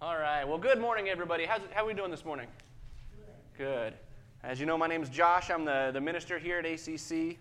All 0.00 0.16
right. 0.16 0.44
Well, 0.44 0.58
good 0.58 0.78
morning, 0.78 1.08
everybody. 1.08 1.44
How's, 1.44 1.60
how 1.72 1.82
are 1.82 1.86
we 1.86 1.92
doing 1.92 2.12
this 2.12 2.24
morning? 2.24 2.46
Good. 3.56 3.94
As 4.44 4.60
you 4.60 4.64
know, 4.64 4.78
my 4.78 4.86
name 4.86 5.02
is 5.02 5.08
Josh. 5.08 5.50
I'm 5.50 5.64
the, 5.64 5.90
the 5.92 6.00
minister 6.00 6.38
here 6.38 6.60
at 6.60 6.64
ACC. 6.64 7.36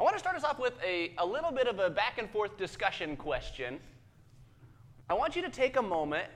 I 0.00 0.02
want 0.02 0.14
to 0.14 0.18
start 0.18 0.34
us 0.34 0.42
off 0.42 0.58
with 0.58 0.72
a, 0.84 1.12
a 1.18 1.24
little 1.24 1.52
bit 1.52 1.68
of 1.68 1.78
a 1.78 1.88
back 1.88 2.18
and 2.18 2.28
forth 2.28 2.56
discussion 2.58 3.14
question. 3.14 3.78
I 5.08 5.14
want 5.14 5.36
you 5.36 5.42
to 5.42 5.50
take 5.50 5.76
a 5.76 5.82
moment, 5.82 6.26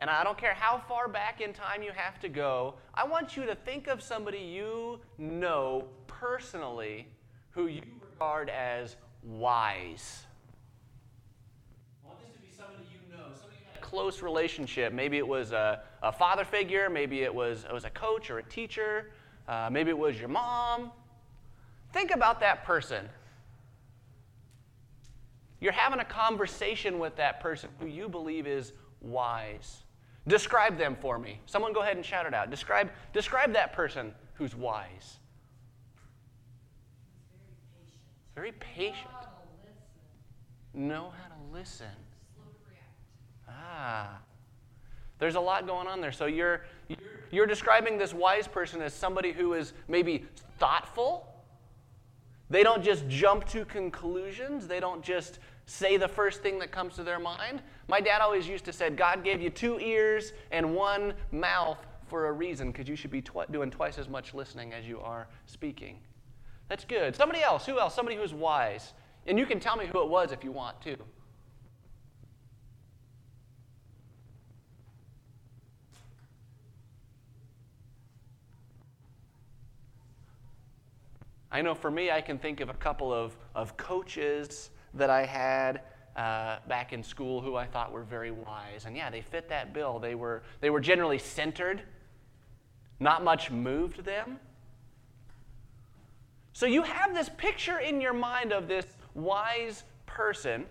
and 0.00 0.10
I 0.10 0.22
don't 0.22 0.36
care 0.36 0.52
how 0.52 0.82
far 0.86 1.08
back 1.08 1.40
in 1.40 1.54
time 1.54 1.82
you 1.82 1.92
have 1.94 2.20
to 2.20 2.28
go, 2.28 2.74
I 2.92 3.06
want 3.06 3.38
you 3.38 3.46
to 3.46 3.54
think 3.54 3.86
of 3.86 4.02
somebody 4.02 4.40
you 4.40 5.00
know 5.16 5.86
personally 6.06 7.06
who 7.52 7.68
you 7.68 7.80
regard 8.02 8.50
as 8.50 8.96
wise. 9.22 10.24
Close 13.92 14.22
relationship. 14.22 14.90
Maybe 14.90 15.18
it 15.18 15.28
was 15.28 15.52
a, 15.52 15.82
a 16.02 16.10
father 16.10 16.46
figure, 16.46 16.88
maybe 16.88 17.24
it 17.24 17.34
was, 17.34 17.66
it 17.68 17.74
was 17.74 17.84
a 17.84 17.90
coach 17.90 18.30
or 18.30 18.38
a 18.38 18.42
teacher, 18.42 19.10
uh, 19.46 19.68
maybe 19.70 19.90
it 19.90 19.98
was 19.98 20.18
your 20.18 20.30
mom. 20.30 20.90
Think 21.92 22.10
about 22.10 22.40
that 22.40 22.64
person. 22.64 23.06
You're 25.60 25.72
having 25.72 26.00
a 26.00 26.06
conversation 26.06 26.98
with 26.98 27.16
that 27.16 27.40
person 27.40 27.68
who 27.80 27.86
you 27.86 28.08
believe 28.08 28.46
is 28.46 28.72
wise. 29.02 29.82
Describe 30.26 30.78
them 30.78 30.96
for 30.98 31.18
me. 31.18 31.38
Someone 31.44 31.74
go 31.74 31.82
ahead 31.82 31.96
and 31.96 32.06
shout 32.06 32.24
it 32.24 32.32
out. 32.32 32.48
Describe, 32.48 32.90
describe 33.12 33.52
that 33.52 33.74
person 33.74 34.14
who's 34.36 34.56
wise. 34.56 35.18
Very 38.34 38.52
patient. 38.52 38.96
To 39.20 39.28
listen. 39.60 40.88
Know 40.88 41.12
how 41.20 41.28
to 41.28 41.52
listen. 41.52 42.01
Ah. 43.72 44.18
There's 45.18 45.36
a 45.36 45.40
lot 45.40 45.66
going 45.66 45.86
on 45.86 46.00
there. 46.00 46.12
So 46.12 46.26
you're, 46.26 46.62
you're, 47.30 47.46
describing 47.46 47.96
this 47.96 48.12
wise 48.12 48.48
person 48.48 48.82
as 48.82 48.92
somebody 48.92 49.32
who 49.32 49.54
is 49.54 49.72
maybe 49.88 50.24
thoughtful. 50.58 51.28
They 52.50 52.62
don't 52.62 52.82
just 52.82 53.08
jump 53.08 53.46
to 53.50 53.64
conclusions. 53.64 54.66
They 54.66 54.80
don't 54.80 55.02
just 55.02 55.38
say 55.66 55.96
the 55.96 56.08
first 56.08 56.42
thing 56.42 56.58
that 56.58 56.72
comes 56.72 56.96
to 56.96 57.04
their 57.04 57.18
mind. 57.18 57.62
My 57.88 58.00
dad 58.00 58.20
always 58.20 58.48
used 58.48 58.64
to 58.64 58.72
say, 58.72 58.90
God 58.90 59.24
gave 59.24 59.40
you 59.40 59.48
two 59.48 59.78
ears 59.78 60.32
and 60.50 60.74
one 60.74 61.14
mouth 61.30 61.78
for 62.08 62.26
a 62.26 62.32
reason 62.32 62.72
because 62.72 62.88
you 62.88 62.96
should 62.96 63.12
be 63.12 63.22
tw- 63.22 63.50
doing 63.50 63.70
twice 63.70 63.98
as 63.98 64.08
much 64.08 64.34
listening 64.34 64.72
as 64.72 64.86
you 64.86 65.00
are 65.00 65.28
speaking. 65.46 65.98
That's 66.68 66.84
good. 66.84 67.14
Somebody 67.14 67.42
else. 67.42 67.64
Who 67.64 67.78
else? 67.78 67.94
Somebody 67.94 68.16
who's 68.16 68.34
wise. 68.34 68.92
And 69.26 69.38
you 69.38 69.46
can 69.46 69.60
tell 69.60 69.76
me 69.76 69.86
who 69.86 70.02
it 70.02 70.08
was 70.08 70.32
if 70.32 70.42
you 70.42 70.50
want 70.50 70.80
to. 70.82 70.96
I 81.52 81.60
know 81.60 81.74
for 81.74 81.90
me, 81.90 82.10
I 82.10 82.22
can 82.22 82.38
think 82.38 82.60
of 82.60 82.70
a 82.70 82.74
couple 82.74 83.12
of, 83.12 83.36
of 83.54 83.76
coaches 83.76 84.70
that 84.94 85.10
I 85.10 85.26
had 85.26 85.82
uh, 86.16 86.58
back 86.66 86.94
in 86.94 87.02
school 87.02 87.42
who 87.42 87.56
I 87.56 87.66
thought 87.66 87.92
were 87.92 88.04
very 88.04 88.30
wise. 88.30 88.86
And 88.86 88.96
yeah, 88.96 89.10
they 89.10 89.20
fit 89.20 89.50
that 89.50 89.74
bill. 89.74 89.98
They 89.98 90.14
were, 90.14 90.42
they 90.62 90.70
were 90.70 90.80
generally 90.80 91.18
centered, 91.18 91.82
not 93.00 93.22
much 93.22 93.50
moved 93.50 94.02
them. 94.02 94.40
So 96.54 96.64
you 96.64 96.82
have 96.82 97.14
this 97.14 97.28
picture 97.36 97.78
in 97.78 98.00
your 98.00 98.14
mind 98.14 98.52
of 98.52 98.66
this 98.66 98.86
wise 99.14 99.84
person. 100.06 100.64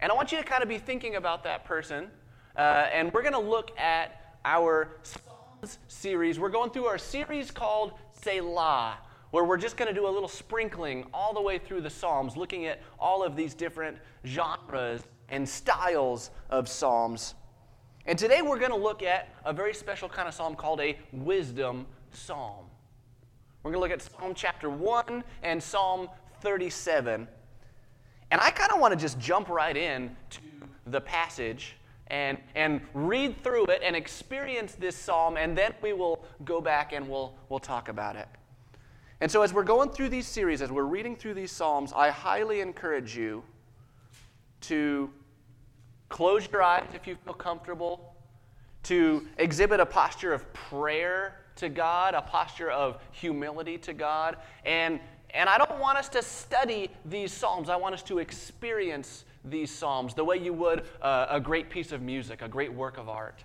And 0.00 0.10
I 0.10 0.14
want 0.14 0.32
you 0.32 0.38
to 0.38 0.44
kind 0.44 0.62
of 0.62 0.70
be 0.70 0.78
thinking 0.78 1.16
about 1.16 1.44
that 1.44 1.66
person. 1.66 2.08
Uh, 2.56 2.88
and 2.92 3.12
we're 3.12 3.22
going 3.22 3.34
to 3.34 3.38
look 3.38 3.78
at 3.78 4.38
our 4.42 4.96
Psalms 5.02 5.78
series. 5.88 6.40
We're 6.40 6.48
going 6.48 6.70
through 6.70 6.86
our 6.86 6.98
series 6.98 7.50
called 7.50 7.92
Selah 8.22 8.98
where 9.30 9.44
we're 9.44 9.56
just 9.56 9.76
going 9.76 9.88
to 9.88 9.94
do 9.94 10.06
a 10.06 10.10
little 10.10 10.28
sprinkling 10.28 11.06
all 11.14 11.32
the 11.32 11.40
way 11.40 11.58
through 11.58 11.80
the 11.80 11.90
Psalms, 11.90 12.36
looking 12.36 12.66
at 12.66 12.80
all 12.98 13.22
of 13.22 13.36
these 13.36 13.54
different 13.54 13.96
genres 14.26 15.02
and 15.28 15.48
styles 15.48 16.30
of 16.50 16.68
Psalms. 16.68 17.34
And 18.06 18.18
today 18.18 18.42
we're 18.42 18.58
going 18.58 18.72
to 18.72 18.76
look 18.76 19.02
at 19.02 19.28
a 19.44 19.52
very 19.52 19.74
special 19.74 20.08
kind 20.08 20.26
of 20.26 20.34
psalm 20.34 20.56
called 20.56 20.80
a 20.80 20.98
wisdom 21.12 21.86
psalm. 22.12 22.66
We're 23.62 23.72
going 23.72 23.88
to 23.88 23.94
look 23.94 24.00
at 24.00 24.10
Psalm 24.18 24.32
chapter 24.34 24.70
1 24.70 25.22
and 25.42 25.62
Psalm 25.62 26.08
37. 26.40 27.28
And 28.30 28.40
I 28.40 28.50
kind 28.50 28.72
of 28.72 28.80
want 28.80 28.92
to 28.92 28.98
just 28.98 29.18
jump 29.18 29.48
right 29.48 29.76
in 29.76 30.16
to 30.30 30.40
the 30.86 31.00
passage 31.00 31.76
and, 32.06 32.38
and 32.54 32.80
read 32.94 33.42
through 33.42 33.66
it 33.66 33.82
and 33.84 33.94
experience 33.94 34.74
this 34.74 34.96
psalm, 34.96 35.36
and 35.36 35.56
then 35.56 35.72
we 35.82 35.92
will 35.92 36.24
go 36.44 36.60
back 36.60 36.92
and 36.92 37.08
we'll, 37.08 37.34
we'll 37.48 37.60
talk 37.60 37.88
about 37.88 38.16
it. 38.16 38.26
And 39.20 39.30
so, 39.30 39.42
as 39.42 39.52
we're 39.52 39.64
going 39.64 39.90
through 39.90 40.08
these 40.08 40.26
series, 40.26 40.62
as 40.62 40.72
we're 40.72 40.84
reading 40.84 41.14
through 41.14 41.34
these 41.34 41.52
Psalms, 41.52 41.92
I 41.94 42.08
highly 42.08 42.60
encourage 42.60 43.14
you 43.14 43.42
to 44.62 45.10
close 46.08 46.48
your 46.50 46.62
eyes 46.62 46.86
if 46.94 47.06
you 47.06 47.16
feel 47.24 47.34
comfortable, 47.34 48.14
to 48.84 49.26
exhibit 49.36 49.78
a 49.78 49.84
posture 49.84 50.32
of 50.32 50.50
prayer 50.54 51.36
to 51.56 51.68
God, 51.68 52.14
a 52.14 52.22
posture 52.22 52.70
of 52.70 52.98
humility 53.12 53.76
to 53.78 53.92
God. 53.92 54.36
And, 54.64 54.98
and 55.34 55.50
I 55.50 55.58
don't 55.58 55.78
want 55.78 55.98
us 55.98 56.08
to 56.10 56.22
study 56.22 56.90
these 57.04 57.30
Psalms, 57.30 57.68
I 57.68 57.76
want 57.76 57.94
us 57.94 58.02
to 58.04 58.20
experience 58.20 59.26
these 59.44 59.70
Psalms 59.70 60.14
the 60.14 60.24
way 60.24 60.38
you 60.38 60.54
would 60.54 60.84
uh, 61.02 61.26
a 61.28 61.40
great 61.40 61.68
piece 61.68 61.92
of 61.92 62.00
music, 62.00 62.40
a 62.40 62.48
great 62.48 62.72
work 62.72 62.96
of 62.96 63.10
art. 63.10 63.44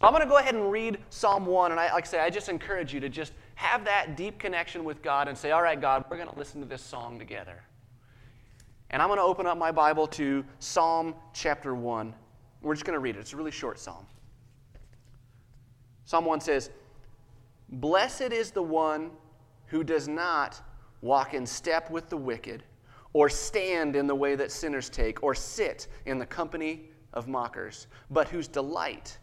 I'm 0.00 0.12
going 0.12 0.22
to 0.22 0.28
go 0.28 0.36
ahead 0.36 0.54
and 0.54 0.70
read 0.70 0.98
Psalm 1.10 1.44
1, 1.44 1.72
and 1.72 1.80
I, 1.80 1.92
like 1.92 2.06
I 2.06 2.08
say, 2.08 2.20
I 2.20 2.30
just 2.30 2.48
encourage 2.48 2.94
you 2.94 3.00
to 3.00 3.08
just 3.08 3.32
have 3.58 3.86
that 3.86 4.16
deep 4.16 4.38
connection 4.38 4.84
with 4.84 5.02
God 5.02 5.26
and 5.26 5.36
say, 5.36 5.50
All 5.50 5.62
right, 5.62 5.80
God, 5.80 6.04
we're 6.08 6.16
going 6.16 6.28
to 6.28 6.38
listen 6.38 6.60
to 6.60 6.66
this 6.66 6.80
song 6.80 7.18
together. 7.18 7.60
And 8.90 9.02
I'm 9.02 9.08
going 9.08 9.18
to 9.18 9.24
open 9.24 9.48
up 9.48 9.58
my 9.58 9.72
Bible 9.72 10.06
to 10.06 10.44
Psalm 10.60 11.12
chapter 11.34 11.74
1. 11.74 12.14
We're 12.62 12.74
just 12.74 12.84
going 12.84 12.94
to 12.94 13.00
read 13.00 13.16
it. 13.16 13.18
It's 13.18 13.32
a 13.32 13.36
really 13.36 13.50
short 13.50 13.80
psalm. 13.80 14.06
Psalm 16.04 16.24
1 16.24 16.40
says, 16.40 16.70
Blessed 17.68 18.30
is 18.32 18.52
the 18.52 18.62
one 18.62 19.10
who 19.66 19.82
does 19.82 20.06
not 20.06 20.62
walk 21.00 21.34
in 21.34 21.44
step 21.44 21.90
with 21.90 22.08
the 22.08 22.16
wicked, 22.16 22.62
or 23.12 23.28
stand 23.28 23.96
in 23.96 24.06
the 24.06 24.14
way 24.14 24.36
that 24.36 24.52
sinners 24.52 24.88
take, 24.88 25.20
or 25.24 25.34
sit 25.34 25.88
in 26.06 26.20
the 26.20 26.26
company 26.26 26.90
of 27.12 27.26
mockers, 27.26 27.88
but 28.08 28.28
whose 28.28 28.46
delight 28.46 29.18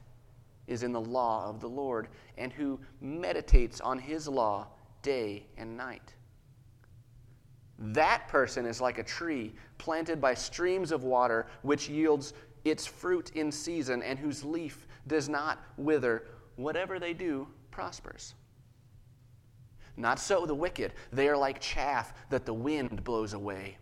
is 0.67 0.83
in 0.83 0.91
the 0.91 1.01
law 1.01 1.47
of 1.49 1.59
the 1.59 1.69
Lord, 1.69 2.07
and 2.37 2.51
who 2.51 2.79
meditates 3.01 3.81
on 3.81 3.99
his 3.99 4.27
law 4.27 4.67
day 5.01 5.45
and 5.57 5.77
night. 5.77 6.13
That 7.77 8.27
person 8.27 8.65
is 8.65 8.81
like 8.81 8.97
a 8.97 9.03
tree 9.03 9.53
planted 9.77 10.21
by 10.21 10.33
streams 10.33 10.91
of 10.91 11.03
water, 11.03 11.47
which 11.61 11.89
yields 11.89 12.33
its 12.63 12.85
fruit 12.85 13.31
in 13.35 13.51
season, 13.51 14.01
and 14.01 14.17
whose 14.17 14.43
leaf 14.43 14.87
does 15.07 15.29
not 15.29 15.61
wither. 15.77 16.23
Whatever 16.55 16.99
they 16.99 17.13
do 17.13 17.47
prospers. 17.71 18.33
Not 19.97 20.19
so 20.19 20.45
the 20.45 20.55
wicked. 20.55 20.93
They 21.11 21.29
are 21.29 21.37
like 21.37 21.59
chaff 21.59 22.13
that 22.29 22.45
the 22.45 22.53
wind 22.53 23.03
blows 23.03 23.33
away. 23.33 23.77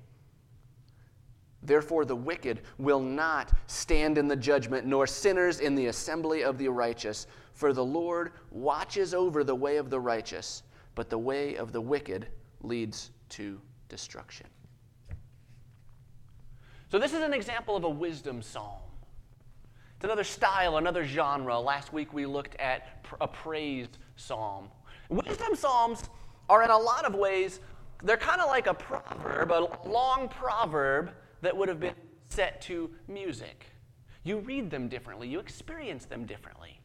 Therefore, 1.65 2.05
the 2.05 2.15
wicked 2.15 2.61
will 2.77 2.99
not 2.99 3.51
stand 3.67 4.17
in 4.17 4.27
the 4.27 4.35
judgment, 4.35 4.85
nor 4.85 5.07
sinners 5.07 5.59
in 5.59 5.75
the 5.75 5.87
assembly 5.87 6.43
of 6.43 6.57
the 6.57 6.67
righteous. 6.67 7.27
For 7.53 7.71
the 7.71 7.83
Lord 7.83 8.33
watches 8.51 9.13
over 9.13 9.43
the 9.43 9.55
way 9.55 9.77
of 9.77 9.89
the 9.89 9.99
righteous, 9.99 10.63
but 10.95 11.09
the 11.09 11.17
way 11.17 11.55
of 11.55 11.71
the 11.71 11.81
wicked 11.81 12.27
leads 12.61 13.11
to 13.29 13.59
destruction. 13.89 14.47
So, 16.91 16.99
this 16.99 17.13
is 17.13 17.21
an 17.21 17.33
example 17.33 17.75
of 17.75 17.85
a 17.85 17.89
wisdom 17.89 18.41
psalm. 18.41 18.81
It's 19.95 20.05
another 20.05 20.23
style, 20.23 20.77
another 20.77 21.05
genre. 21.05 21.59
Last 21.59 21.93
week 21.93 22.13
we 22.13 22.25
looked 22.25 22.59
at 22.59 23.05
a 23.21 23.27
praised 23.27 23.97
psalm. 24.15 24.69
Wisdom 25.09 25.55
psalms 25.55 26.03
are, 26.49 26.61
in 26.63 26.69
a 26.69 26.77
lot 26.77 27.05
of 27.05 27.15
ways, 27.15 27.61
they're 28.03 28.17
kind 28.17 28.41
of 28.41 28.47
like 28.47 28.67
a 28.67 28.73
proverb, 28.73 29.51
a 29.51 29.87
long 29.87 30.27
proverb 30.27 31.11
that 31.43 31.55
would 31.55 31.69
have 31.69 31.79
been 31.79 31.93
set 32.29 32.61
to 32.63 32.89
music. 33.07 33.67
You 34.23 34.39
read 34.39 34.71
them 34.71 34.87
differently, 34.87 35.27
you 35.27 35.39
experience 35.39 36.05
them 36.05 36.25
differently. 36.25 36.79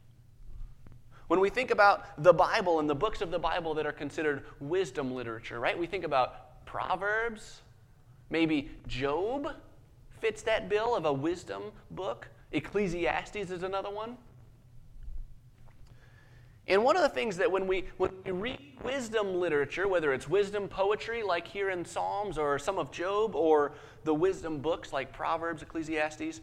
When 1.27 1.39
we 1.39 1.49
think 1.49 1.71
about 1.71 2.23
the 2.23 2.33
Bible 2.33 2.79
and 2.79 2.89
the 2.89 2.95
books 2.95 3.21
of 3.21 3.31
the 3.31 3.39
Bible 3.39 3.73
that 3.75 3.85
are 3.85 3.91
considered 3.91 4.45
wisdom 4.59 5.13
literature, 5.13 5.59
right? 5.59 5.77
We 5.77 5.87
think 5.87 6.03
about 6.03 6.65
Proverbs, 6.65 7.61
maybe 8.29 8.69
Job 8.87 9.55
fits 10.19 10.41
that 10.43 10.69
bill 10.69 10.95
of 10.95 11.05
a 11.05 11.13
wisdom 11.13 11.63
book. 11.91 12.27
Ecclesiastes 12.51 13.51
is 13.51 13.63
another 13.63 13.89
one. 13.89 14.17
And 16.69 16.83
one 16.83 16.95
of 16.95 17.01
the 17.01 17.09
things 17.09 17.37
that 17.37 17.51
when 17.51 17.65
we, 17.65 17.85
when 17.97 18.11
we 18.23 18.31
read 18.31 18.59
wisdom 18.83 19.39
literature, 19.39 19.87
whether 19.87 20.13
it's 20.13 20.29
wisdom 20.29 20.67
poetry 20.67 21.23
like 21.23 21.47
here 21.47 21.71
in 21.71 21.83
Psalms 21.83 22.37
or 22.37 22.59
some 22.59 22.77
of 22.77 22.91
Job 22.91 23.35
or 23.35 23.73
the 24.03 24.13
wisdom 24.13 24.59
books 24.59 24.93
like 24.93 25.11
Proverbs, 25.11 25.63
Ecclesiastes, 25.63 26.41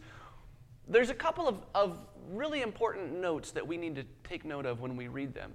there's 0.85 1.09
a 1.09 1.13
couple 1.13 1.47
of, 1.47 1.61
of 1.73 1.97
really 2.29 2.61
important 2.61 3.19
notes 3.19 3.51
that 3.51 3.65
we 3.65 3.77
need 3.77 3.95
to 3.95 4.03
take 4.27 4.43
note 4.43 4.65
of 4.65 4.81
when 4.81 4.97
we 4.97 5.07
read 5.07 5.33
them. 5.33 5.53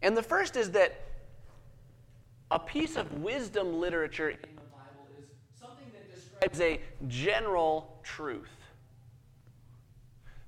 And 0.00 0.16
the 0.16 0.22
first 0.22 0.54
is 0.54 0.70
that 0.72 1.00
a 2.52 2.58
piece 2.60 2.96
of 2.96 3.12
wisdom 3.20 3.80
literature 3.80 4.30
in 4.30 4.38
the 4.40 4.46
Bible 4.46 5.08
is 5.18 5.24
something 5.60 5.86
that 5.92 6.14
describes 6.14 6.60
a 6.60 6.80
general 7.08 7.98
truth. 8.04 8.50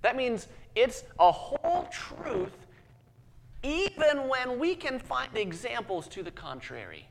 That 0.03 0.15
means 0.15 0.47
it's 0.77 1.03
a 1.19 1.33
whole 1.33 1.89
truth, 1.91 2.57
even 3.63 4.29
when 4.29 4.59
we 4.61 4.77
can 4.77 4.99
find 5.01 5.37
examples 5.37 6.07
to 6.09 6.23
the 6.23 6.31
contrary. 6.31 7.09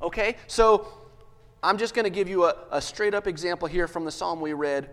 Okay? 0.00 0.36
So 0.46 0.86
I'm 1.62 1.76
just 1.76 1.94
going 1.94 2.04
to 2.04 2.10
give 2.10 2.28
you 2.28 2.44
a, 2.44 2.54
a 2.70 2.80
straight 2.80 3.12
up 3.12 3.26
example 3.26 3.68
here 3.68 3.86
from 3.86 4.04
the 4.04 4.12
psalm 4.12 4.40
we 4.40 4.54
read. 4.54 4.88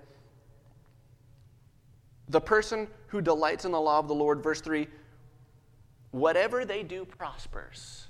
The 2.29 2.41
person 2.41 2.87
who 3.07 3.21
delights 3.21 3.63
in 3.63 3.71
the 3.71 3.79
law 3.79 3.99
of 3.99 4.09
the 4.09 4.15
Lord, 4.15 4.43
verse 4.43 4.59
3 4.59 4.87
whatever 6.11 6.65
they 6.65 6.83
do 6.83 7.05
prospers. 7.05 8.07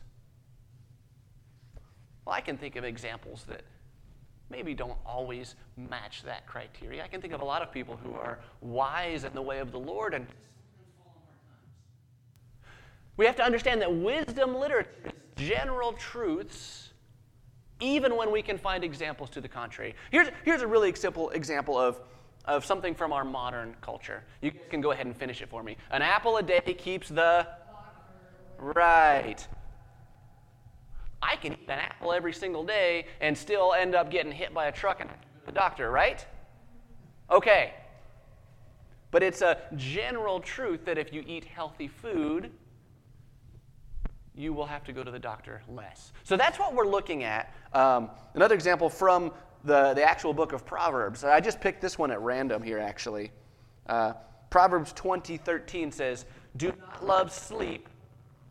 Well, 2.25 2.35
I 2.35 2.41
can 2.41 2.57
think 2.57 2.75
of 2.75 2.83
examples 2.83 3.43
that 3.49 3.63
maybe 4.49 4.73
don't 4.73 4.97
always 5.05 5.55
match 5.75 6.23
that 6.23 6.45
criteria. 6.47 7.03
I 7.03 7.07
can 7.07 7.21
think 7.21 7.33
of 7.33 7.41
a 7.41 7.45
lot 7.45 7.61
of 7.61 7.71
people 7.71 7.97
who 7.97 8.13
are 8.13 8.39
wise 8.61 9.23
in 9.23 9.33
the 9.33 9.41
way 9.41 9.59
of 9.59 9.71
the 9.71 9.79
Lord 9.79 10.13
and 10.13 10.27
we 13.17 13.25
have 13.25 13.35
to 13.37 13.43
understand 13.43 13.81
that 13.81 13.93
wisdom 13.93 14.55
literature 14.55 14.91
is 15.05 15.11
general 15.35 15.93
truths, 15.93 16.91
even 17.79 18.15
when 18.15 18.31
we 18.31 18.43
can 18.43 18.59
find 18.59 18.83
examples 18.83 19.31
to 19.31 19.41
the 19.41 19.47
contrary. 19.47 19.95
Here's, 20.11 20.29
here's 20.45 20.61
a 20.61 20.67
really 20.67 20.93
simple 20.93 21.31
example 21.31 21.77
of, 21.77 21.99
of 22.45 22.63
something 22.63 22.93
from 22.93 23.11
our 23.11 23.25
modern 23.25 23.75
culture. 23.81 24.23
You 24.41 24.51
can 24.69 24.81
go 24.81 24.91
ahead 24.91 25.07
and 25.07 25.17
finish 25.17 25.41
it 25.41 25.49
for 25.49 25.63
me. 25.63 25.77
An 25.89 26.03
apple 26.03 26.37
a 26.37 26.43
day 26.43 26.75
keeps 26.77 27.09
the. 27.09 27.47
Right. 28.59 29.47
I 31.21 31.35
can 31.35 31.53
eat 31.53 31.67
an 31.67 31.79
apple 31.79 32.13
every 32.13 32.33
single 32.33 32.63
day 32.63 33.05
and 33.21 33.37
still 33.37 33.73
end 33.73 33.95
up 33.95 34.11
getting 34.11 34.31
hit 34.31 34.53
by 34.53 34.67
a 34.67 34.71
truck 34.71 35.01
and 35.01 35.09
the 35.45 35.51
doctor, 35.51 35.89
right? 35.89 36.25
Okay. 37.31 37.73
But 39.11 39.23
it's 39.23 39.41
a 39.41 39.57
general 39.75 40.39
truth 40.39 40.85
that 40.85 40.97
if 40.97 41.11
you 41.11 41.23
eat 41.25 41.45
healthy 41.45 41.87
food, 41.87 42.51
you 44.35 44.53
will 44.53 44.65
have 44.65 44.83
to 44.83 44.93
go 44.93 45.03
to 45.03 45.09
the 45.09 45.19
doctor 45.19 45.61
less. 45.67 46.11
So 46.23 46.37
that's 46.37 46.59
what 46.59 46.75
we're 46.75 46.87
looking 46.87 47.23
at. 47.23 47.53
Um, 47.73 48.11
another 48.35 48.53
example 48.53 48.89
from 48.89 49.31
the, 49.63 49.93
the 49.93 50.03
actual 50.03 50.33
book 50.33 50.53
of 50.53 50.65
Proverbs. 50.65 51.23
I 51.23 51.39
just 51.39 51.59
picked 51.59 51.81
this 51.81 51.97
one 51.97 52.11
at 52.11 52.21
random 52.21 52.61
here, 52.61 52.77
actually. 52.77 53.31
Uh, 53.87 54.13
Proverbs 54.49 54.93
20, 54.93 55.37
13 55.37 55.91
says, 55.91 56.25
Do 56.55 56.71
not 56.79 57.05
love 57.05 57.31
sleep 57.31 57.89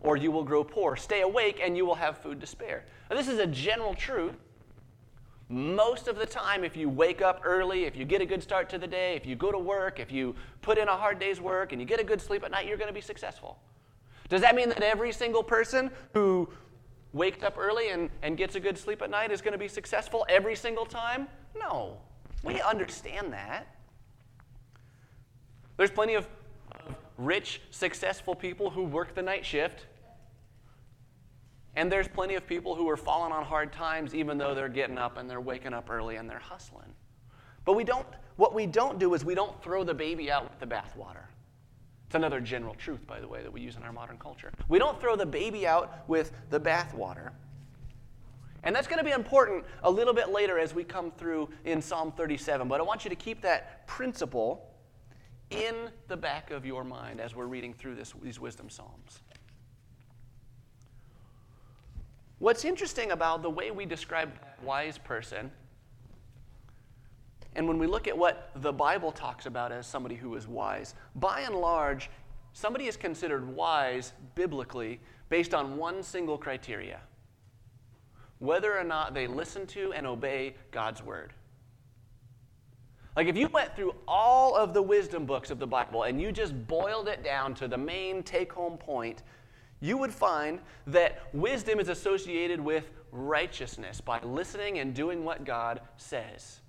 or 0.07 0.17
you 0.17 0.31
will 0.31 0.45
grow 0.45 0.63
poor. 0.63 0.95
Stay 0.95 1.23
awake, 1.23 1.61
and 1.63 1.77
you 1.77 1.85
will 1.85 1.97
have 1.97 2.19
food 2.19 2.41
to 2.41 2.47
spare. 2.47 2.85
Now, 3.11 3.17
this 3.17 3.27
is 3.27 3.41
a 3.41 3.47
general 3.47 3.93
truth. 3.93 4.37
Most 5.49 6.07
of 6.07 6.17
the 6.17 6.25
time, 6.25 6.63
if 6.63 6.77
you 6.77 6.89
wake 6.89 7.21
up 7.21 7.41
early, 7.45 7.85
if 7.85 7.97
you 7.97 8.05
get 8.05 8.21
a 8.21 8.27
good 8.27 8.41
start 8.41 8.69
to 8.71 8.79
the 8.79 8.87
day, 8.87 9.17
if 9.17 9.27
you 9.27 9.35
go 9.35 9.51
to 9.51 9.59
work, 9.59 9.99
if 9.99 10.13
you 10.13 10.37
put 10.63 10.79
in 10.79 10.87
a 10.87 10.97
hard 10.97 11.19
day's 11.19 11.41
work, 11.41 11.73
and 11.73 11.81
you 11.81 11.87
get 11.87 11.99
a 11.99 12.05
good 12.05 12.21
sleep 12.21 12.45
at 12.45 12.53
night, 12.53 12.67
you're 12.67 12.77
going 12.77 12.89
to 12.89 12.95
be 12.95 13.01
successful. 13.01 13.59
Does 14.29 14.41
that 14.43 14.55
mean 14.55 14.69
that 14.69 14.83
every 14.83 15.13
single 15.13 15.43
person 15.43 15.91
who 16.15 16.49
wakes 17.13 17.43
up 17.43 17.59
early 17.59 17.91
and, 17.91 18.09
and 18.23 18.37
gets 18.37 18.55
a 18.55 18.61
good 18.61 18.79
sleep 18.79 19.03
at 19.03 19.11
night 19.11 19.33
is 19.33 19.43
going 19.43 19.53
to 19.53 19.59
be 19.59 19.69
successful 19.69 20.25
every 20.29 20.55
single 20.55 20.87
time? 20.87 21.27
No. 21.59 21.99
We 22.45 22.61
understand 22.61 23.33
that. 23.33 23.67
There's 25.77 25.91
plenty 25.91 26.15
of 26.15 26.29
rich, 27.19 27.61
successful 27.73 28.37
people 28.37 28.71
who 28.71 28.85
work 28.85 29.17
the 29.17 29.23
night 29.23 29.45
shift. 29.45 29.87
And 31.77 31.93
there's 31.93 32.09
plenty 32.09 32.35
of 32.35 32.47
people 32.47 32.75
who 32.75 32.89
are 32.89 32.97
falling 32.97 33.33
on 33.33 33.45
hard 33.45 33.73
times 33.73 34.15
even 34.15 34.39
though 34.39 34.55
they're 34.55 34.69
getting 34.69 34.97
up 34.97 35.19
and 35.19 35.29
they're 35.29 35.41
waking 35.41 35.75
up 35.75 35.91
early 35.91 36.17
and 36.17 36.29
they're 36.29 36.39
hustling. 36.39 36.95
But 37.67 37.75
we 37.75 37.85
don't, 37.85 38.07
what 38.37 38.55
we 38.55 38.67
don't 38.67 38.99
do 38.99 39.13
is 39.13 39.25
we 39.25 39.35
don't 39.35 39.63
throw 39.63 39.85
the 39.85 39.95
baby 39.95 40.31
out 40.31 40.45
with 40.45 40.59
the 40.59 40.67
bathwater. 40.67 41.27
It's 42.07 42.15
another 42.15 42.41
general 42.41 42.75
truth, 42.75 43.07
by 43.07 43.21
the 43.21 43.29
way, 43.29 43.43
that 43.43 43.53
we 43.53 43.61
use 43.61 43.77
in 43.77 43.83
our 43.83 43.93
modern 43.93 44.17
culture. 44.17 44.53
We 44.69 44.79
don't 44.79 44.99
throw 45.01 45.17
the 45.17 45.27
baby 45.27 45.67
out 45.67 46.09
with 46.09 46.33
the 46.51 46.61
bathwater. 46.61 47.31
And 48.63 48.75
that's 48.75 48.87
going 48.87 48.99
to 48.99 49.05
be 49.05 49.11
important 49.11 49.65
a 49.83 49.91
little 49.91 50.15
bit 50.15 50.31
later 50.31 50.59
as 50.59 50.75
we 50.75 50.83
come 50.83 51.11
through 51.11 51.49
in 51.65 51.83
Psalm 51.83 52.13
37. 52.13 52.69
But 52.69 52.81
I 52.81 52.85
want 52.85 53.05
you 53.05 53.11
to 53.11 53.17
keep 53.17 53.43
that 53.43 53.87
principle 53.87 54.71
in 55.51 55.91
the 56.09 56.17
back 56.17 56.51
of 56.51 56.65
your 56.65 56.85
mind 56.85 57.21
as 57.21 57.35
we're 57.35 57.47
reading 57.47 57.75
through 57.75 57.97
this, 57.97 58.15
these 58.23 58.41
wisdom 58.41 58.71
psalms. 58.71 59.21
What's 62.39 62.65
interesting 62.65 63.13
about 63.13 63.43
the 63.43 63.51
way 63.51 63.71
we 63.71 63.87
describe 63.87 64.33
wise 64.63 64.99
person, 64.99 65.51
and 67.55 67.67
when 67.67 67.79
we 67.79 67.87
look 67.87 68.07
at 68.07 68.17
what 68.17 68.51
the 68.57 68.73
Bible 68.73 69.11
talks 69.11 69.47
about 69.47 69.73
as 69.73 69.87
somebody 69.87 70.15
who 70.15 70.35
is 70.35 70.47
wise, 70.47 70.95
by 71.15 71.41
and 71.41 71.55
large, 71.55 72.11
somebody 72.53 72.87
is 72.87 72.97
considered 72.97 73.49
wise 73.49 74.13
biblically 74.35 75.01
based 75.29 75.55
on 75.55 75.77
one 75.77 76.03
single 76.03 76.37
criteria 76.37 77.01
whether 78.39 78.77
or 78.77 78.85
not 78.85 79.15
they 79.15 79.27
listen 79.27 79.67
to 79.67 79.93
and 79.93 80.07
obey 80.07 80.55
God's 80.71 81.03
word. 81.03 81.33
Like 83.17 83.29
if 83.29 83.37
you 83.37 83.49
went 83.49 83.75
through 83.75 83.95
all 84.07 84.55
of 84.55 84.75
the 84.75 84.83
wisdom 84.83 85.25
books 85.25 85.51
of 85.51 85.59
the 85.59 85.67
Bible 85.67 86.03
and 86.03 86.21
you 86.21 86.33
just 86.33 86.67
boiled 86.67 87.09
it 87.09 87.25
down 87.25 87.55
to 87.55 87.69
the 87.69 87.79
main 87.79 88.23
take 88.23 88.53
home 88.53 88.77
point, 88.77 89.23
you 89.87 89.97
would 89.97 90.13
find 90.13 90.59
that 90.89 91.23
wisdom 91.33 91.79
is 91.79 91.89
associated 91.89 92.61
with 92.61 92.91
righteousness 93.13 94.01
by 94.01 94.21
listening 94.21 94.79
and 94.79 94.95
doing 94.95 95.25
what 95.25 95.45
God 95.45 95.81
says. 95.97 96.61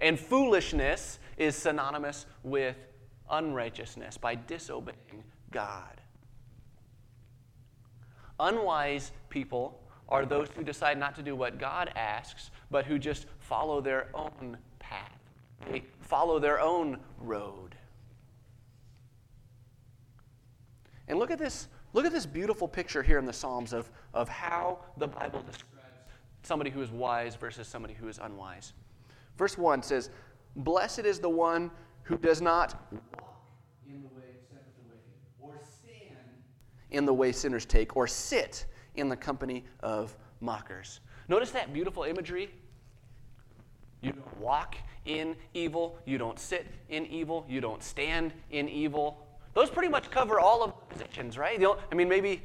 And 0.00 0.18
foolishness 0.18 1.18
is 1.36 1.54
synonymous 1.54 2.26
with 2.42 2.76
unrighteousness 3.30 4.18
by 4.18 4.34
disobeying 4.34 5.24
God. 5.50 6.00
Unwise 8.40 9.12
people 9.28 9.80
are 10.08 10.24
those 10.24 10.48
who 10.56 10.64
decide 10.64 10.98
not 10.98 11.14
to 11.16 11.22
do 11.22 11.36
what 11.36 11.58
God 11.58 11.90
asks, 11.94 12.50
but 12.70 12.86
who 12.86 12.98
just 12.98 13.26
follow 13.40 13.80
their 13.80 14.08
own 14.14 14.56
path. 14.78 15.18
They 15.70 15.82
follow 16.00 16.38
their 16.38 16.60
own 16.60 16.98
road. 17.18 17.74
And 21.08 21.18
look 21.18 21.30
at 21.30 21.38
this, 21.38 21.68
look 21.92 22.06
at 22.06 22.12
this 22.12 22.26
beautiful 22.26 22.68
picture 22.68 23.02
here 23.02 23.18
in 23.18 23.24
the 23.24 23.32
Psalms 23.32 23.72
of, 23.72 23.90
of 24.14 24.28
how 24.28 24.78
the 24.96 25.06
Bible 25.06 25.42
describes 25.42 25.78
somebody 26.42 26.70
who 26.70 26.80
is 26.80 26.90
wise 26.90 27.34
versus 27.34 27.68
somebody 27.68 27.94
who 27.94 28.08
is 28.08 28.18
unwise. 28.18 28.72
Verse 29.36 29.58
1 29.58 29.82
says, 29.82 30.10
Blessed 30.56 31.00
is 31.00 31.20
the 31.20 31.28
one 31.28 31.70
who 32.02 32.16
does 32.16 32.40
not 32.40 32.74
walk 33.20 33.46
in 33.86 34.02
the 34.02 34.08
way 34.08 34.34
with 34.50 34.64
the 34.76 34.82
wicked, 34.88 35.12
or 35.40 35.60
stand 35.62 36.16
in 36.90 37.04
the 37.04 37.14
way 37.14 37.32
sinners 37.32 37.64
take, 37.64 37.96
or 37.96 38.06
sit 38.06 38.66
in 38.94 39.08
the 39.08 39.16
company 39.16 39.64
of 39.80 40.16
mockers. 40.40 41.00
Notice 41.28 41.50
that 41.50 41.72
beautiful 41.72 42.04
imagery? 42.04 42.50
You 44.00 44.12
don't 44.12 44.40
walk 44.40 44.76
in 45.04 45.36
evil. 45.54 45.98
You 46.04 46.18
don't 46.18 46.38
sit 46.38 46.66
in 46.88 47.06
evil. 47.06 47.44
You 47.48 47.60
don't 47.60 47.82
stand 47.82 48.32
in 48.50 48.68
evil. 48.68 49.27
Those 49.58 49.70
pretty 49.70 49.88
much 49.88 50.08
cover 50.12 50.38
all 50.38 50.62
of 50.62 50.70
the 50.70 50.94
positions, 50.94 51.36
right? 51.36 51.60
I 51.90 51.94
mean, 51.96 52.08
maybe 52.08 52.42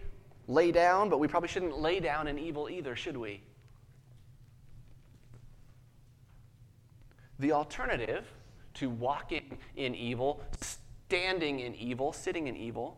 lay 0.47 0.71
down, 0.71 1.09
but 1.09 1.19
we 1.19 1.27
probably 1.27 1.47
shouldn't 1.47 1.77
lay 1.77 1.99
down 1.99 2.27
in 2.27 2.39
evil 2.39 2.67
either, 2.67 2.95
should 2.95 3.15
we? 3.15 3.43
The 7.37 7.51
alternative 7.51 8.25
to 8.73 8.89
walking 8.89 9.59
in 9.75 9.93
evil, 9.93 10.41
standing 10.59 11.59
in 11.59 11.75
evil, 11.75 12.13
sitting 12.13 12.47
in 12.47 12.57
evil, 12.57 12.97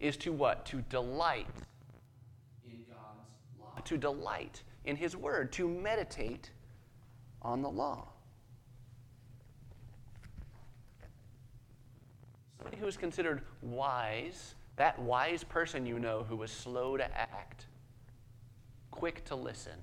is 0.00 0.16
to 0.16 0.32
what? 0.32 0.66
To 0.66 0.80
delight 0.90 1.46
in 2.66 2.78
God's 2.90 3.60
law. 3.60 3.80
To 3.84 3.96
delight 3.96 4.64
in 4.84 4.96
His 4.96 5.16
Word, 5.16 5.52
to 5.52 5.68
meditate 5.68 6.50
on 7.42 7.62
the 7.62 7.70
law. 7.70 8.08
Somebody 12.58 12.76
who 12.76 12.86
is 12.86 12.96
considered 12.96 13.42
wise, 13.62 14.54
that 14.76 14.98
wise 14.98 15.44
person 15.44 15.86
you 15.86 15.98
know 15.98 16.24
who 16.28 16.36
was 16.36 16.50
slow 16.50 16.96
to 16.96 17.04
act, 17.18 17.66
quick 18.90 19.24
to 19.26 19.34
listen. 19.34 19.74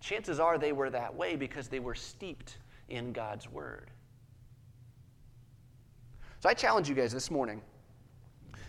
Chances 0.00 0.38
are 0.38 0.58
they 0.58 0.72
were 0.72 0.90
that 0.90 1.14
way 1.14 1.36
because 1.36 1.68
they 1.68 1.78
were 1.78 1.94
steeped 1.94 2.58
in 2.88 3.12
God's 3.12 3.48
Word. 3.48 3.90
So 6.40 6.48
I 6.48 6.54
challenge 6.54 6.88
you 6.88 6.94
guys 6.94 7.12
this 7.12 7.30
morning. 7.30 7.62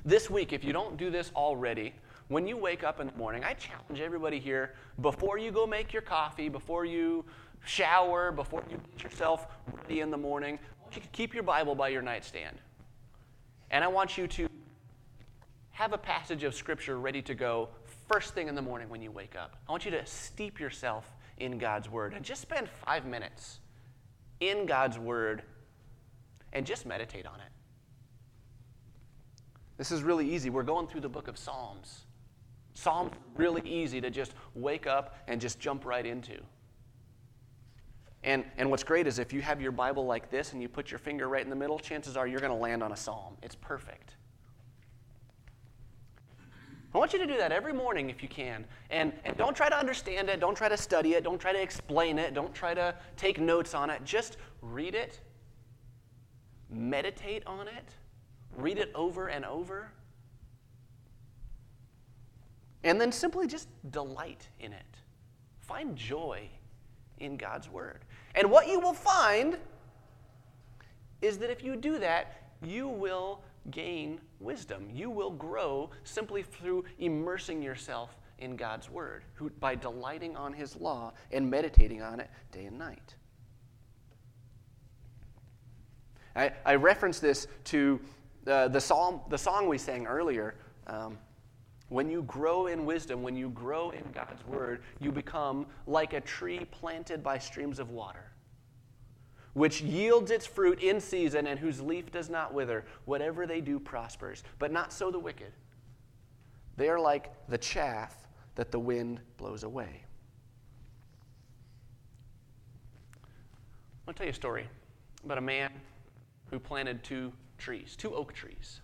This 0.05 0.29
week, 0.29 0.53
if 0.53 0.63
you 0.63 0.71
don't 0.71 0.97
do 0.97 1.09
this 1.09 1.31
already, 1.35 1.93
when 2.27 2.47
you 2.47 2.57
wake 2.57 2.83
up 2.83 2.99
in 2.99 3.07
the 3.07 3.13
morning, 3.13 3.43
I 3.43 3.53
challenge 3.53 3.99
everybody 3.99 4.39
here 4.39 4.75
before 5.01 5.37
you 5.37 5.51
go 5.51 5.67
make 5.67 5.91
your 5.91 6.01
coffee, 6.01 6.47
before 6.47 6.85
you 6.85 7.25
shower, 7.65 8.31
before 8.31 8.63
you 8.69 8.79
get 8.93 9.03
yourself 9.03 9.47
ready 9.73 9.99
in 9.99 10.11
the 10.11 10.17
morning, 10.17 10.57
you 10.95 11.01
to 11.01 11.07
keep 11.09 11.33
your 11.33 11.43
Bible 11.43 11.75
by 11.75 11.89
your 11.89 12.01
nightstand. 12.01 12.57
And 13.71 13.83
I 13.83 13.87
want 13.87 14.17
you 14.17 14.27
to 14.27 14.47
have 15.71 15.93
a 15.93 15.97
passage 15.97 16.43
of 16.43 16.55
Scripture 16.55 16.97
ready 16.99 17.21
to 17.23 17.35
go 17.35 17.69
first 18.07 18.33
thing 18.33 18.47
in 18.47 18.55
the 18.55 18.61
morning 18.61 18.87
when 18.89 19.01
you 19.01 19.11
wake 19.11 19.35
up. 19.35 19.57
I 19.67 19.71
want 19.71 19.85
you 19.85 19.91
to 19.91 20.05
steep 20.05 20.59
yourself 20.59 21.11
in 21.37 21.57
God's 21.57 21.89
Word 21.89 22.13
and 22.13 22.23
just 22.23 22.41
spend 22.41 22.69
five 22.69 23.05
minutes 23.05 23.59
in 24.39 24.65
God's 24.65 24.97
Word 24.97 25.43
and 26.53 26.65
just 26.65 26.85
meditate 26.85 27.25
on 27.25 27.35
it. 27.35 27.51
This 29.77 29.91
is 29.91 30.03
really 30.03 30.33
easy. 30.33 30.49
We're 30.49 30.63
going 30.63 30.87
through 30.87 31.01
the 31.01 31.09
book 31.09 31.27
of 31.27 31.37
Psalms. 31.37 32.05
Psalms 32.73 33.11
really 33.35 33.67
easy 33.67 33.99
to 33.99 34.09
just 34.09 34.33
wake 34.53 34.87
up 34.87 35.17
and 35.27 35.41
just 35.41 35.59
jump 35.59 35.85
right 35.85 36.05
into. 36.05 36.37
And, 38.25 38.43
and 38.57 38.71
what's 38.71 38.83
great 38.83 39.05
is 39.05 39.19
if 39.19 39.31
you 39.31 39.41
have 39.41 39.61
your 39.61 39.71
Bible 39.71 40.05
like 40.05 40.31
this 40.31 40.53
and 40.53 40.61
you 40.61 40.67
put 40.67 40.89
your 40.89 40.97
finger 40.97 41.29
right 41.29 41.43
in 41.43 41.49
the 41.51 41.55
middle, 41.55 41.77
chances 41.77 42.17
are 42.17 42.25
you're 42.25 42.39
going 42.39 42.51
to 42.51 42.57
land 42.57 42.81
on 42.81 42.91
a 42.91 42.97
psalm. 42.97 43.37
It's 43.43 43.53
perfect. 43.53 44.15
I 46.93 46.97
want 46.97 47.13
you 47.13 47.19
to 47.19 47.27
do 47.27 47.37
that 47.37 47.51
every 47.51 47.73
morning 47.73 48.09
if 48.09 48.23
you 48.23 48.29
can. 48.29 48.65
And, 48.89 49.13
and 49.25 49.37
don't 49.37 49.55
try 49.55 49.69
to 49.69 49.77
understand 49.77 50.29
it, 50.29 50.39
don't 50.39 50.55
try 50.55 50.67
to 50.67 50.77
study 50.77 51.13
it, 51.13 51.23
don't 51.23 51.37
try 51.37 51.53
to 51.53 51.61
explain 51.61 52.17
it, 52.17 52.33
don't 52.33 52.53
try 52.53 52.73
to 52.73 52.95
take 53.15 53.39
notes 53.39 53.75
on 53.75 53.91
it. 53.91 54.03
Just 54.03 54.37
read 54.61 54.95
it, 54.95 55.19
meditate 56.71 57.45
on 57.45 57.67
it, 57.67 57.93
read 58.57 58.79
it 58.79 58.91
over 58.95 59.27
and 59.27 59.45
over, 59.45 59.91
and 62.83 62.99
then 62.99 63.11
simply 63.11 63.45
just 63.45 63.67
delight 63.91 64.47
in 64.59 64.73
it. 64.73 64.97
Find 65.59 65.95
joy 65.95 66.49
in 67.19 67.37
God's 67.37 67.69
Word. 67.69 68.05
And 68.35 68.51
what 68.51 68.67
you 68.67 68.79
will 68.79 68.93
find 68.93 69.57
is 71.21 71.37
that 71.39 71.49
if 71.49 71.63
you 71.63 71.75
do 71.75 71.97
that, 71.99 72.41
you 72.61 72.87
will 72.87 73.41
gain 73.71 74.19
wisdom. 74.39 74.89
You 74.93 75.09
will 75.09 75.31
grow 75.31 75.89
simply 76.03 76.43
through 76.43 76.85
immersing 76.99 77.61
yourself 77.61 78.17
in 78.37 78.55
God's 78.55 78.89
Word, 78.89 79.23
who, 79.33 79.49
by 79.49 79.75
delighting 79.75 80.35
on 80.35 80.53
His 80.53 80.75
law 80.75 81.13
and 81.31 81.49
meditating 81.49 82.01
on 82.01 82.19
it 82.19 82.29
day 82.51 82.65
and 82.65 82.77
night. 82.77 83.15
I, 86.35 86.51
I 86.65 86.75
reference 86.75 87.19
this 87.19 87.47
to 87.65 87.99
uh, 88.45 88.67
the, 88.67 88.81
psalm, 88.81 89.21
the 89.29 89.37
song 89.37 89.67
we 89.69 89.77
sang 89.77 90.05
earlier. 90.05 90.55
Um, 90.85 91.17
when 91.89 92.09
you 92.09 92.23
grow 92.23 92.67
in 92.67 92.85
wisdom, 92.85 93.21
when 93.21 93.35
you 93.35 93.49
grow 93.49 93.91
in 93.91 94.03
God's 94.13 94.45
Word, 94.47 94.81
you 94.99 95.11
become 95.11 95.67
like 95.85 96.13
a 96.13 96.21
tree 96.21 96.65
planted 96.71 97.23
by 97.23 97.37
streams 97.37 97.79
of 97.79 97.91
water 97.91 98.31
which 99.55 99.79
yields 99.79 100.31
its 100.31 100.45
fruit 100.45 100.83
in 100.83 100.99
season 100.99 101.47
and 101.47 101.57
whose 101.57 101.79
leaf 101.79 102.11
does 102.11 102.29
not 102.29 102.53
wither. 102.53 102.85
Whatever 103.05 103.47
they 103.47 103.61
do 103.61 103.79
prospers. 103.79 104.43
But 104.59 104.71
not 104.71 104.91
so 104.91 105.09
the 105.09 105.17
wicked. 105.17 105.53
They 106.75 106.89
are 106.89 106.99
like 106.99 107.31
the 107.47 107.57
chaff 107.57 108.27
that 108.55 108.69
the 108.69 108.79
wind 108.79 109.21
blows 109.37 109.63
away. 109.63 110.03
I'll 114.05 114.13
tell 114.13 114.25
you 114.25 114.31
a 114.31 114.35
story 114.35 114.67
about 115.23 115.37
a 115.37 115.41
man 115.41 115.71
who 116.51 116.59
planted 116.59 117.01
two 117.01 117.31
trees, 117.57 117.95
two 117.95 118.13
oak 118.13 118.33
trees, 118.33 118.81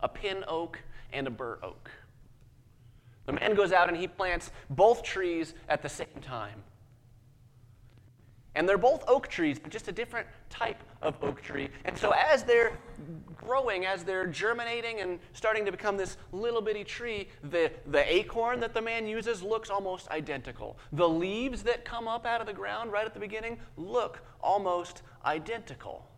a 0.00 0.08
pin 0.08 0.44
oak 0.48 0.80
and 1.12 1.26
a 1.26 1.30
bur 1.30 1.58
oak. 1.62 1.90
The 3.26 3.32
man 3.34 3.54
goes 3.54 3.72
out 3.72 3.88
and 3.88 3.96
he 3.96 4.08
plants 4.08 4.50
both 4.70 5.02
trees 5.02 5.54
at 5.68 5.82
the 5.82 5.88
same 5.88 6.22
time. 6.22 6.62
And 8.54 8.68
they're 8.68 8.78
both 8.78 9.04
oak 9.06 9.28
trees, 9.28 9.58
but 9.58 9.70
just 9.70 9.86
a 9.86 9.92
different 9.92 10.26
type 10.48 10.82
of 11.02 11.14
oak 11.22 11.42
tree. 11.42 11.68
And 11.84 11.96
so 11.96 12.12
as 12.12 12.42
they're 12.42 12.76
growing, 13.36 13.86
as 13.86 14.02
they're 14.02 14.26
germinating 14.26 15.00
and 15.00 15.20
starting 15.32 15.64
to 15.66 15.70
become 15.70 15.96
this 15.96 16.16
little 16.32 16.60
bitty 16.60 16.84
tree, 16.84 17.28
the, 17.50 17.70
the 17.86 18.12
acorn 18.12 18.60
that 18.60 18.74
the 18.74 18.82
man 18.82 19.06
uses 19.06 19.42
looks 19.42 19.70
almost 19.70 20.08
identical. 20.08 20.78
The 20.92 21.08
leaves 21.08 21.62
that 21.64 21.84
come 21.84 22.08
up 22.08 22.26
out 22.26 22.40
of 22.40 22.46
the 22.46 22.52
ground 22.52 22.90
right 22.90 23.04
at 23.04 23.14
the 23.14 23.20
beginning 23.20 23.60
look 23.76 24.24
almost 24.40 25.02
identical. 25.24 26.08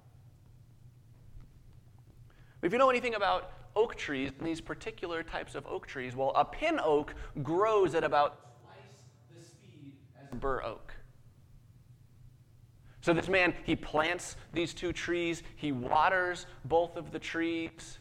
If 2.63 2.73
you 2.73 2.79
know 2.79 2.89
anything 2.89 3.15
about 3.15 3.53
oak 3.77 3.95
trees, 3.97 4.33
and 4.39 4.47
these 4.47 4.61
particular 4.61 5.23
types 5.23 5.55
of 5.55 5.67
oak 5.67 5.87
trees, 5.87 6.17
well, 6.17 6.33
a 6.35 6.45
pin 6.45 6.81
oak 6.83 7.15
grows 7.43 7.95
at 7.95 8.05
about 8.05 8.41
twice 8.62 9.03
the 9.37 9.45
speed 9.45 9.93
as 10.21 10.33
a 10.33 10.37
bur 10.37 10.62
oak. 10.62 10.95
So 13.00 13.15
this 13.15 13.29
man, 13.29 13.55
he 13.65 13.77
plants 13.77 14.37
these 14.53 14.75
two 14.75 14.93
trees, 14.93 15.43
he 15.57 15.73
waters 15.73 16.47
both 16.65 16.97
of 16.97 17.12
the 17.12 17.19
trees. 17.19 17.99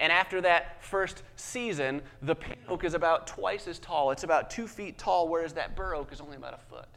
And 0.00 0.10
after 0.10 0.40
that 0.40 0.82
first 0.82 1.22
season, 1.36 2.02
the 2.20 2.34
pin 2.34 2.56
oak 2.68 2.82
is 2.82 2.94
about 2.94 3.28
twice 3.28 3.68
as 3.68 3.78
tall. 3.78 4.10
It's 4.10 4.24
about 4.24 4.50
two 4.50 4.66
feet 4.66 4.98
tall, 4.98 5.28
whereas 5.28 5.52
that 5.52 5.76
bur 5.76 5.94
oak 5.94 6.12
is 6.12 6.20
only 6.20 6.36
about 6.36 6.54
a 6.54 6.58
foot. 6.58 6.88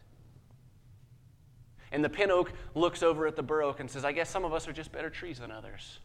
And 1.91 2.03
the 2.03 2.09
pin 2.09 2.31
oak 2.31 2.51
looks 2.73 3.03
over 3.03 3.27
at 3.27 3.35
the 3.35 3.43
bur 3.43 3.61
oak 3.61 3.79
and 3.79 3.89
says, 3.89 4.03
I 4.03 4.11
guess 4.11 4.29
some 4.29 4.43
of 4.43 4.53
us 4.53 4.67
are 4.67 4.73
just 4.73 4.91
better 4.91 5.09
trees 5.09 5.39
than 5.39 5.51
others. 5.51 5.99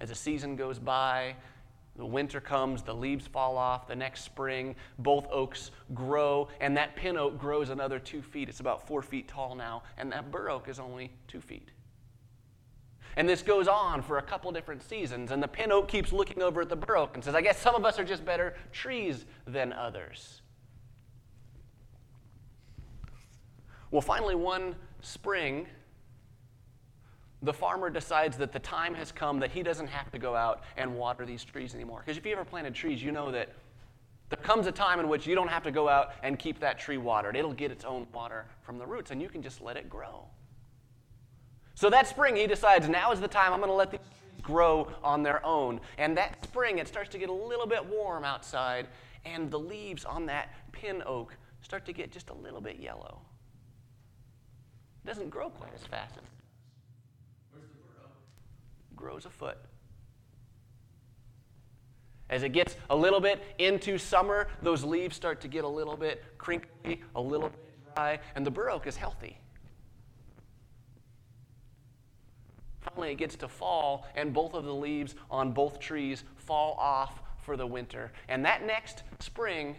As 0.00 0.10
a 0.10 0.14
season 0.14 0.56
goes 0.56 0.78
by, 0.78 1.36
the 1.96 2.06
winter 2.06 2.40
comes, 2.40 2.82
the 2.82 2.94
leaves 2.94 3.26
fall 3.26 3.58
off. 3.58 3.86
The 3.86 3.96
next 3.96 4.22
spring, 4.22 4.74
both 4.98 5.26
oaks 5.30 5.70
grow, 5.92 6.48
and 6.60 6.76
that 6.76 6.96
pin 6.96 7.18
oak 7.18 7.38
grows 7.38 7.68
another 7.68 7.98
two 7.98 8.22
feet. 8.22 8.48
It's 8.48 8.60
about 8.60 8.86
four 8.86 9.02
feet 9.02 9.28
tall 9.28 9.54
now, 9.54 9.82
and 9.98 10.10
that 10.12 10.30
bur 10.30 10.48
oak 10.48 10.68
is 10.68 10.78
only 10.78 11.12
two 11.28 11.40
feet. 11.40 11.70
And 13.16 13.28
this 13.28 13.42
goes 13.42 13.68
on 13.68 14.02
for 14.02 14.18
a 14.18 14.22
couple 14.22 14.50
different 14.52 14.82
seasons, 14.82 15.30
and 15.32 15.42
the 15.42 15.48
pin 15.48 15.72
oak 15.72 15.88
keeps 15.88 16.12
looking 16.12 16.42
over 16.42 16.62
at 16.62 16.68
the 16.68 16.76
bur 16.76 16.96
oak 16.96 17.16
and 17.16 17.24
says, 17.24 17.34
I 17.34 17.42
guess 17.42 17.58
some 17.58 17.74
of 17.74 17.84
us 17.84 17.98
are 17.98 18.04
just 18.04 18.24
better 18.24 18.54
trees 18.72 19.26
than 19.46 19.72
others. 19.72 20.40
Well, 23.90 24.00
finally, 24.00 24.36
one 24.36 24.76
spring, 25.02 25.66
the 27.42 27.52
farmer 27.52 27.88
decides 27.88 28.36
that 28.36 28.52
the 28.52 28.58
time 28.58 28.94
has 28.94 29.10
come 29.10 29.38
that 29.40 29.50
he 29.50 29.62
doesn't 29.62 29.86
have 29.86 30.10
to 30.12 30.18
go 30.18 30.34
out 30.36 30.62
and 30.76 30.94
water 30.94 31.24
these 31.24 31.42
trees 31.42 31.74
anymore. 31.74 32.02
Because 32.04 32.18
if 32.18 32.26
you 32.26 32.32
ever 32.32 32.44
planted 32.44 32.74
trees, 32.74 33.02
you 33.02 33.12
know 33.12 33.30
that 33.30 33.48
there 34.28 34.38
comes 34.38 34.66
a 34.66 34.72
time 34.72 35.00
in 35.00 35.08
which 35.08 35.26
you 35.26 35.34
don't 35.34 35.48
have 35.48 35.62
to 35.62 35.70
go 35.70 35.88
out 35.88 36.12
and 36.22 36.38
keep 36.38 36.60
that 36.60 36.78
tree 36.78 36.98
watered. 36.98 37.36
It'll 37.36 37.52
get 37.52 37.70
its 37.70 37.84
own 37.84 38.06
water 38.12 38.46
from 38.62 38.78
the 38.78 38.86
roots, 38.86 39.10
and 39.10 39.20
you 39.20 39.28
can 39.28 39.42
just 39.42 39.60
let 39.60 39.76
it 39.76 39.88
grow. 39.88 40.24
So 41.74 41.88
that 41.90 42.06
spring, 42.06 42.36
he 42.36 42.46
decides 42.46 42.88
now 42.88 43.10
is 43.10 43.20
the 43.20 43.28
time 43.28 43.52
I'm 43.52 43.60
going 43.60 43.70
to 43.70 43.74
let 43.74 43.90
these 43.90 44.00
trees 44.00 44.42
grow 44.42 44.92
on 45.02 45.22
their 45.22 45.44
own. 45.44 45.80
And 45.96 46.16
that 46.18 46.44
spring, 46.44 46.78
it 46.78 46.86
starts 46.86 47.08
to 47.10 47.18
get 47.18 47.30
a 47.30 47.32
little 47.32 47.66
bit 47.66 47.84
warm 47.84 48.22
outside, 48.22 48.86
and 49.24 49.50
the 49.50 49.58
leaves 49.58 50.04
on 50.04 50.26
that 50.26 50.50
pin 50.72 51.02
oak 51.06 51.34
start 51.62 51.86
to 51.86 51.92
get 51.92 52.12
just 52.12 52.28
a 52.28 52.34
little 52.34 52.60
bit 52.60 52.78
yellow. 52.78 53.20
It 55.04 55.08
doesn't 55.08 55.30
grow 55.30 55.48
quite 55.48 55.72
as 55.74 55.86
fast 55.86 56.16
grows 59.00 59.24
a 59.26 59.30
foot. 59.30 59.58
As 62.28 62.44
it 62.44 62.50
gets 62.50 62.76
a 62.90 62.96
little 62.96 63.20
bit 63.20 63.42
into 63.58 63.98
summer, 63.98 64.46
those 64.62 64.84
leaves 64.84 65.16
start 65.16 65.40
to 65.40 65.48
get 65.48 65.64
a 65.64 65.68
little 65.68 65.96
bit 65.96 66.22
crinkly, 66.38 67.02
a 67.16 67.20
little 67.20 67.48
bit 67.48 67.94
dry, 67.96 68.20
and 68.36 68.46
the 68.46 68.50
bur 68.50 68.70
oak 68.70 68.86
is 68.86 68.96
healthy. 68.96 69.36
Finally, 72.80 73.12
it 73.12 73.16
gets 73.16 73.34
to 73.36 73.48
fall, 73.48 74.06
and 74.14 74.32
both 74.32 74.54
of 74.54 74.64
the 74.64 74.74
leaves 74.74 75.14
on 75.30 75.52
both 75.52 75.80
trees 75.80 76.22
fall 76.36 76.74
off 76.78 77.20
for 77.42 77.56
the 77.56 77.66
winter. 77.66 78.12
And 78.28 78.44
that 78.44 78.64
next 78.64 79.02
spring, 79.18 79.74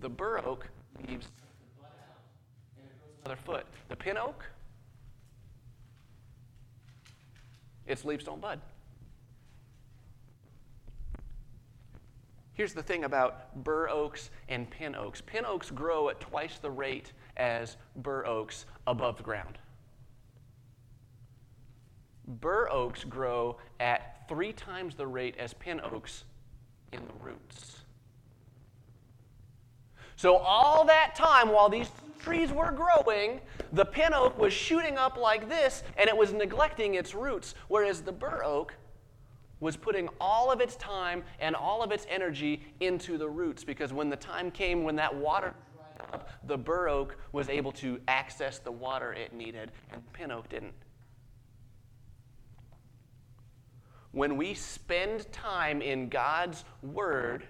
the 0.00 0.08
bur 0.08 0.38
oak 0.44 0.68
leaves 1.08 1.28
another 3.24 3.40
foot. 3.40 3.66
The 3.88 3.96
pin 3.96 4.18
oak 4.18 4.44
its 7.86 8.04
leaves 8.04 8.24
don't 8.24 8.40
bud. 8.40 8.60
Here's 12.54 12.72
the 12.72 12.82
thing 12.82 13.04
about 13.04 13.62
bur 13.64 13.88
oaks 13.90 14.30
and 14.48 14.68
pin 14.70 14.94
oaks 14.94 15.20
pin 15.20 15.44
oaks 15.44 15.70
grow 15.70 16.08
at 16.08 16.20
twice 16.20 16.58
the 16.58 16.70
rate 16.70 17.12
as 17.36 17.76
bur 17.96 18.24
oaks 18.26 18.64
above 18.86 19.18
the 19.18 19.22
ground. 19.22 19.58
Bur 22.26 22.68
oaks 22.70 23.04
grow 23.04 23.58
at 23.78 24.26
three 24.28 24.52
times 24.52 24.94
the 24.94 25.06
rate 25.06 25.36
as 25.38 25.52
pin 25.54 25.80
oaks 25.80 26.24
in 26.92 27.00
the 27.06 27.24
roots. 27.24 27.85
So, 30.16 30.36
all 30.36 30.84
that 30.86 31.14
time 31.14 31.50
while 31.50 31.68
these 31.68 31.90
trees 32.18 32.50
were 32.50 32.72
growing, 32.72 33.40
the 33.72 33.84
pin 33.84 34.14
oak 34.14 34.38
was 34.38 34.52
shooting 34.52 34.96
up 34.96 35.16
like 35.16 35.48
this 35.48 35.82
and 35.98 36.08
it 36.08 36.16
was 36.16 36.32
neglecting 36.32 36.94
its 36.94 37.14
roots, 37.14 37.54
whereas 37.68 38.00
the 38.00 38.12
bur 38.12 38.42
oak 38.42 38.74
was 39.60 39.76
putting 39.76 40.08
all 40.20 40.50
of 40.50 40.60
its 40.60 40.76
time 40.76 41.22
and 41.38 41.54
all 41.54 41.82
of 41.82 41.92
its 41.92 42.06
energy 42.10 42.62
into 42.80 43.16
the 43.18 43.28
roots 43.28 43.64
because 43.64 43.92
when 43.92 44.10
the 44.10 44.16
time 44.16 44.50
came 44.50 44.84
when 44.84 44.96
that 44.96 45.14
water 45.14 45.54
dried 45.74 46.08
up, 46.12 46.30
the 46.46 46.56
bur 46.56 46.88
oak 46.88 47.16
was 47.32 47.48
able 47.48 47.72
to 47.72 48.00
access 48.08 48.58
the 48.58 48.72
water 48.72 49.12
it 49.12 49.32
needed, 49.32 49.70
and 49.92 50.02
the 50.02 50.10
pin 50.12 50.30
oak 50.30 50.48
didn't. 50.48 50.74
When 54.12 54.36
we 54.36 54.54
spend 54.54 55.30
time 55.30 55.82
in 55.82 56.08
God's 56.08 56.64
Word, 56.82 57.46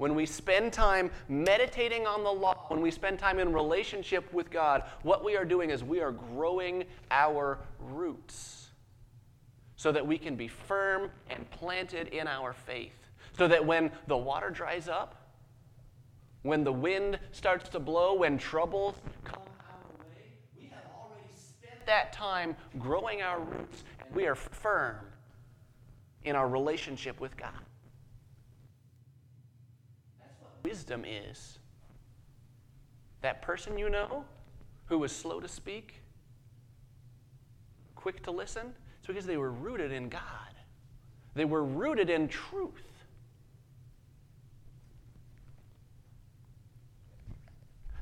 when 0.00 0.14
we 0.14 0.24
spend 0.24 0.72
time 0.72 1.10
meditating 1.28 2.06
on 2.06 2.24
the 2.24 2.32
law, 2.32 2.54
when 2.68 2.80
we 2.80 2.90
spend 2.90 3.18
time 3.18 3.38
in 3.38 3.52
relationship 3.52 4.32
with 4.32 4.50
God, 4.50 4.84
what 5.02 5.22
we 5.22 5.36
are 5.36 5.44
doing 5.44 5.68
is 5.68 5.84
we 5.84 6.00
are 6.00 6.10
growing 6.10 6.84
our 7.10 7.58
roots 7.78 8.68
so 9.76 9.92
that 9.92 10.06
we 10.06 10.16
can 10.16 10.36
be 10.36 10.48
firm 10.48 11.10
and 11.28 11.50
planted 11.50 12.08
in 12.08 12.26
our 12.26 12.54
faith. 12.54 12.96
So 13.36 13.46
that 13.48 13.62
when 13.66 13.92
the 14.06 14.16
water 14.16 14.48
dries 14.48 14.88
up, 14.88 15.16
when 16.44 16.64
the 16.64 16.72
wind 16.72 17.18
starts 17.32 17.68
to 17.68 17.78
blow, 17.78 18.14
when 18.14 18.38
troubles 18.38 18.94
come 19.22 19.42
our 19.60 20.06
way, 20.06 20.32
we 20.58 20.68
have 20.68 20.84
already 20.98 21.28
spent 21.36 21.84
that 21.84 22.14
time 22.14 22.56
growing 22.78 23.20
our 23.20 23.40
roots 23.40 23.84
and 23.98 24.16
we 24.16 24.26
are 24.26 24.34
firm 24.34 24.96
in 26.24 26.36
our 26.36 26.48
relationship 26.48 27.20
with 27.20 27.36
God. 27.36 27.52
Wisdom 30.64 31.04
is 31.04 31.58
that 33.22 33.42
person 33.42 33.78
you 33.78 33.90
know 33.90 34.24
who 34.86 34.98
was 34.98 35.12
slow 35.14 35.40
to 35.40 35.48
speak, 35.48 35.94
quick 37.94 38.22
to 38.24 38.30
listen, 38.30 38.72
it's 38.98 39.06
because 39.06 39.26
they 39.26 39.36
were 39.36 39.52
rooted 39.52 39.92
in 39.92 40.08
God. 40.08 40.22
They 41.34 41.44
were 41.44 41.64
rooted 41.64 42.10
in 42.10 42.28
truth. 42.28 42.90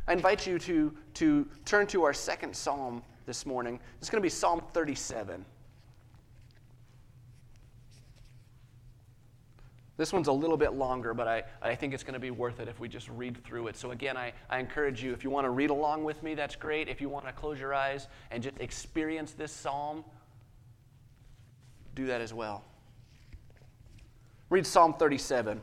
I 0.07 0.15
invite 0.15 0.47
you 0.47 0.59
to, 0.61 0.95
to 1.15 1.47
turn 1.67 1.87
to 1.89 2.03
our 2.05 2.15
second 2.15 2.57
psalm 2.57 3.03
this 3.27 3.45
morning. 3.45 3.79
It's 3.99 4.09
going 4.09 4.23
to 4.23 4.25
be 4.25 4.31
Psalm 4.31 4.63
37. 4.73 5.45
This 9.99 10.13
one's 10.13 10.29
a 10.29 10.33
little 10.33 10.57
bit 10.57 10.75
longer, 10.75 11.13
but 11.13 11.27
I, 11.27 11.43
I 11.61 11.75
think 11.75 11.93
it's 11.93 12.05
going 12.05 12.15
to 12.15 12.21
be 12.21 12.31
worth 12.31 12.61
it 12.61 12.69
if 12.69 12.79
we 12.79 12.89
just 12.89 13.09
read 13.09 13.43
through 13.45 13.67
it. 13.67 13.77
So, 13.77 13.91
again, 13.91 14.17
I, 14.17 14.33
I 14.49 14.61
encourage 14.61 15.03
you, 15.03 15.13
if 15.13 15.25
you 15.25 15.31
want 15.31 15.45
to 15.45 15.51
read 15.51 15.71
along 15.71 16.05
with 16.05 16.23
me, 16.23 16.37
that's 16.37 16.55
great. 16.55 16.89
If 16.89 17.01
you 17.01 17.09
want 17.09 17.27
to 17.27 17.33
close 17.33 17.59
your 17.59 17.75
eyes 17.75 18.07
and 18.31 18.41
just 18.41 18.57
experience 18.61 19.33
this 19.33 19.51
psalm, 19.51 20.05
do 21.97 22.07
that 22.07 22.21
as 22.21 22.33
well. 22.33 22.63
Read 24.51 24.65
Psalm 24.65 24.95
37. 24.95 25.61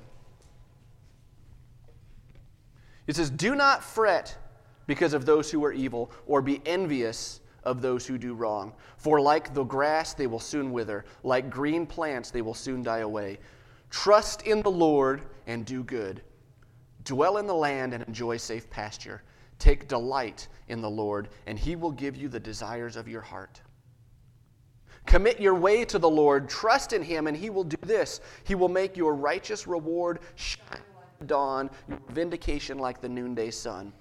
It 3.07 3.15
says, 3.15 3.29
Do 3.29 3.55
not 3.55 3.85
fret 3.85 4.37
because 4.85 5.13
of 5.13 5.25
those 5.25 5.49
who 5.49 5.63
are 5.63 5.71
evil, 5.71 6.11
or 6.27 6.41
be 6.41 6.61
envious 6.65 7.39
of 7.63 7.81
those 7.81 8.05
who 8.05 8.17
do 8.17 8.33
wrong. 8.33 8.73
For 8.97 9.21
like 9.21 9.53
the 9.53 9.63
grass, 9.63 10.13
they 10.13 10.27
will 10.27 10.41
soon 10.41 10.73
wither, 10.73 11.05
like 11.23 11.49
green 11.49 11.85
plants, 11.85 12.31
they 12.31 12.41
will 12.41 12.53
soon 12.53 12.83
die 12.83 12.99
away. 12.99 13.39
Trust 13.95 14.41
in 14.41 14.61
the 14.61 14.69
Lord 14.69 15.21
and 15.47 15.65
do 15.65 15.81
good. 15.81 16.21
Dwell 17.05 17.37
in 17.37 17.47
the 17.47 17.55
land 17.55 17.93
and 17.93 18.03
enjoy 18.03 18.35
safe 18.35 18.69
pasture. 18.69 19.23
Take 19.57 19.87
delight 19.87 20.49
in 20.67 20.81
the 20.81 20.89
Lord, 20.89 21.29
and 21.47 21.57
he 21.57 21.77
will 21.77 21.93
give 21.93 22.15
you 22.15 22.27
the 22.27 22.39
desires 22.39 22.97
of 22.97 23.07
your 23.07 23.21
heart. 23.21 23.61
Commit 25.07 25.39
your 25.39 25.55
way 25.55 25.85
to 25.85 25.97
the 25.97 26.09
Lord, 26.09 26.49
trust 26.49 26.91
in 26.91 27.01
him, 27.01 27.25
and 27.25 27.37
he 27.37 27.49
will 27.49 27.63
do 27.63 27.77
this. 27.81 28.19
He 28.43 28.53
will 28.53 28.67
make 28.67 28.97
your 28.97 29.15
righteous 29.15 29.65
reward 29.65 30.19
shine 30.35 30.59
like 30.71 31.19
the 31.19 31.25
dawn, 31.25 31.71
your 31.87 31.97
vindication 32.09 32.77
like 32.77 32.99
the 32.99 33.09
noonday 33.09 33.49
sun. 33.49 33.93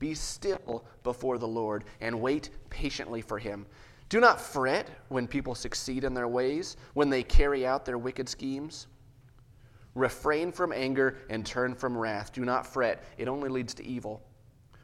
Be 0.00 0.14
still 0.14 0.84
before 1.04 1.38
the 1.38 1.48
Lord 1.48 1.84
and 2.00 2.20
wait 2.20 2.50
patiently 2.70 3.22
for 3.22 3.38
him. 3.38 3.66
Do 4.08 4.18
not 4.18 4.40
fret 4.40 4.90
when 5.08 5.28
people 5.28 5.54
succeed 5.54 6.02
in 6.02 6.12
their 6.12 6.28
ways, 6.28 6.76
when 6.94 7.08
they 7.08 7.22
carry 7.22 7.64
out 7.64 7.86
their 7.86 7.98
wicked 7.98 8.28
schemes. 8.28 8.88
Refrain 9.96 10.52
from 10.52 10.74
anger 10.74 11.16
and 11.30 11.44
turn 11.44 11.74
from 11.74 11.96
wrath. 11.96 12.30
Do 12.30 12.44
not 12.44 12.66
fret, 12.66 13.02
it 13.16 13.28
only 13.28 13.48
leads 13.48 13.72
to 13.74 13.84
evil. 13.84 14.22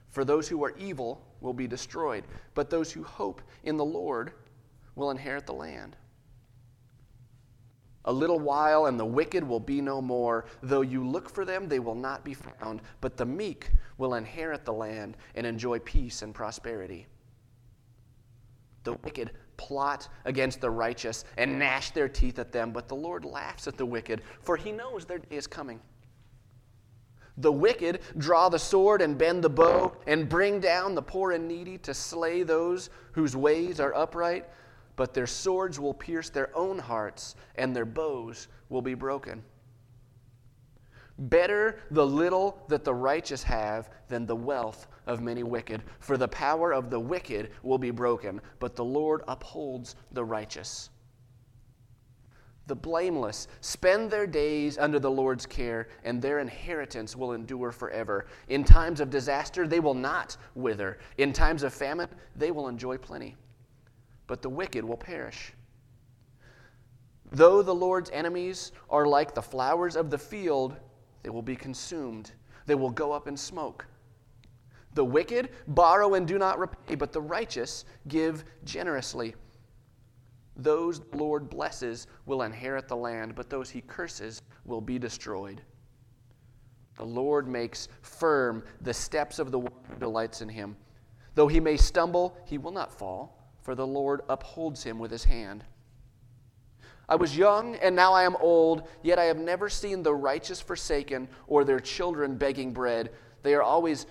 For 0.08 0.24
those 0.24 0.48
who 0.48 0.64
are 0.64 0.74
evil 0.78 1.22
will 1.42 1.52
be 1.52 1.66
destroyed, 1.66 2.24
but 2.54 2.70
those 2.70 2.90
who 2.90 3.04
hope 3.04 3.42
in 3.62 3.76
the 3.76 3.84
Lord 3.84 4.32
will 4.94 5.10
inherit 5.10 5.44
the 5.44 5.52
land. 5.52 5.96
A 8.06 8.12
little 8.12 8.40
while, 8.40 8.86
and 8.86 8.98
the 8.98 9.04
wicked 9.04 9.46
will 9.46 9.60
be 9.60 9.82
no 9.82 10.00
more. 10.00 10.46
Though 10.62 10.80
you 10.80 11.06
look 11.06 11.28
for 11.28 11.44
them, 11.44 11.68
they 11.68 11.78
will 11.78 11.94
not 11.94 12.24
be 12.24 12.34
found. 12.34 12.80
But 13.02 13.18
the 13.18 13.26
meek 13.26 13.70
will 13.98 14.14
inherit 14.14 14.64
the 14.64 14.72
land 14.72 15.18
and 15.34 15.46
enjoy 15.46 15.78
peace 15.78 16.22
and 16.22 16.34
prosperity. 16.34 17.06
The 18.84 18.94
wicked 18.94 19.32
plot 19.56 20.08
against 20.24 20.60
the 20.60 20.70
righteous 20.70 21.24
and 21.36 21.58
gnash 21.58 21.90
their 21.90 22.08
teeth 22.08 22.38
at 22.38 22.52
them, 22.52 22.72
but 22.72 22.88
the 22.88 22.94
Lord 22.94 23.24
laughs 23.24 23.66
at 23.66 23.76
the 23.76 23.86
wicked, 23.86 24.22
for 24.40 24.56
he 24.56 24.72
knows 24.72 25.04
their 25.04 25.18
day 25.18 25.36
is 25.36 25.46
coming. 25.46 25.80
The 27.38 27.52
wicked 27.52 28.00
draw 28.18 28.48
the 28.48 28.58
sword 28.58 29.00
and 29.00 29.16
bend 29.16 29.42
the 29.42 29.50
bow 29.50 29.96
and 30.06 30.28
bring 30.28 30.60
down 30.60 30.94
the 30.94 31.02
poor 31.02 31.32
and 31.32 31.48
needy 31.48 31.78
to 31.78 31.94
slay 31.94 32.42
those 32.42 32.90
whose 33.12 33.34
ways 33.34 33.80
are 33.80 33.94
upright, 33.94 34.48
but 34.96 35.14
their 35.14 35.26
swords 35.26 35.80
will 35.80 35.94
pierce 35.94 36.28
their 36.28 36.54
own 36.54 36.78
hearts 36.78 37.34
and 37.54 37.74
their 37.74 37.86
bows 37.86 38.48
will 38.68 38.82
be 38.82 38.94
broken. 38.94 39.42
Better 41.18 41.80
the 41.90 42.06
little 42.06 42.64
that 42.68 42.84
the 42.84 42.94
righteous 42.94 43.42
have 43.42 43.90
than 44.08 44.26
the 44.26 44.36
wealth 44.36 44.86
of 45.06 45.20
many 45.20 45.42
wicked. 45.42 45.82
For 46.00 46.16
the 46.16 46.28
power 46.28 46.72
of 46.72 46.90
the 46.90 47.00
wicked 47.00 47.50
will 47.62 47.78
be 47.78 47.90
broken, 47.90 48.40
but 48.58 48.76
the 48.76 48.84
Lord 48.84 49.22
upholds 49.28 49.96
the 50.12 50.24
righteous. 50.24 50.90
The 52.66 52.76
blameless 52.76 53.48
spend 53.60 54.10
their 54.10 54.26
days 54.26 54.78
under 54.78 54.98
the 55.00 55.10
Lord's 55.10 55.46
care, 55.46 55.88
and 56.04 56.22
their 56.22 56.38
inheritance 56.38 57.16
will 57.16 57.32
endure 57.32 57.72
forever. 57.72 58.26
In 58.48 58.62
times 58.62 59.00
of 59.00 59.10
disaster, 59.10 59.66
they 59.66 59.80
will 59.80 59.94
not 59.94 60.36
wither. 60.54 60.98
In 61.18 61.32
times 61.32 61.64
of 61.64 61.74
famine, 61.74 62.08
they 62.36 62.52
will 62.52 62.68
enjoy 62.68 62.98
plenty. 62.98 63.36
But 64.28 64.42
the 64.42 64.48
wicked 64.48 64.84
will 64.84 64.96
perish. 64.96 65.52
Though 67.32 67.62
the 67.62 67.74
Lord's 67.74 68.10
enemies 68.10 68.72
are 68.88 69.06
like 69.06 69.34
the 69.34 69.42
flowers 69.42 69.96
of 69.96 70.10
the 70.10 70.18
field, 70.18 70.76
they 71.22 71.30
will 71.30 71.42
be 71.42 71.56
consumed. 71.56 72.32
They 72.66 72.74
will 72.74 72.90
go 72.90 73.12
up 73.12 73.28
in 73.28 73.36
smoke. 73.36 73.86
The 74.94 75.04
wicked 75.04 75.50
borrow 75.68 76.14
and 76.14 76.26
do 76.26 76.38
not 76.38 76.58
repay, 76.58 76.94
but 76.94 77.12
the 77.12 77.20
righteous 77.20 77.84
give 78.08 78.44
generously. 78.64 79.34
Those 80.56 81.00
the 81.00 81.16
Lord 81.16 81.48
blesses 81.48 82.06
will 82.26 82.42
inherit 82.42 82.88
the 82.88 82.96
land, 82.96 83.34
but 83.34 83.48
those 83.48 83.70
he 83.70 83.80
curses 83.80 84.42
will 84.64 84.82
be 84.82 84.98
destroyed. 84.98 85.62
The 86.96 87.06
Lord 87.06 87.48
makes 87.48 87.88
firm 88.02 88.62
the 88.82 88.92
steps 88.92 89.38
of 89.38 89.50
the 89.50 89.60
one 89.60 89.72
who 89.88 89.96
delights 89.96 90.42
in 90.42 90.48
him. 90.48 90.76
Though 91.34 91.48
he 91.48 91.58
may 91.58 91.78
stumble, 91.78 92.36
he 92.44 92.58
will 92.58 92.70
not 92.70 92.92
fall, 92.92 93.50
for 93.62 93.74
the 93.74 93.86
Lord 93.86 94.20
upholds 94.28 94.82
him 94.82 94.98
with 94.98 95.10
his 95.10 95.24
hand. 95.24 95.64
I 97.12 97.14
was 97.14 97.36
young, 97.36 97.76
and 97.76 97.94
now 97.94 98.14
I 98.14 98.22
am 98.22 98.36
old, 98.36 98.88
yet 99.02 99.18
I 99.18 99.24
have 99.24 99.36
never 99.36 99.68
seen 99.68 100.02
the 100.02 100.14
righteous 100.14 100.62
forsaken 100.62 101.28
or 101.46 101.62
their 101.62 101.78
children 101.78 102.38
begging 102.38 102.72
bread. 102.72 103.10
They 103.42 103.52
are 103.52 103.62
always 103.62 104.06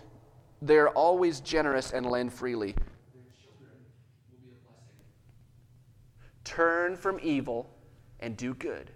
they 0.62 0.78
are 0.78 0.90
always 0.90 1.40
generous 1.40 1.94
and 1.94 2.06
lend 2.06 2.32
freely. 2.32 2.76
Turn 6.44 6.96
from 6.96 7.20
evil 7.24 7.76
and 8.20 8.38
do 8.38 8.54
good. 8.54 8.92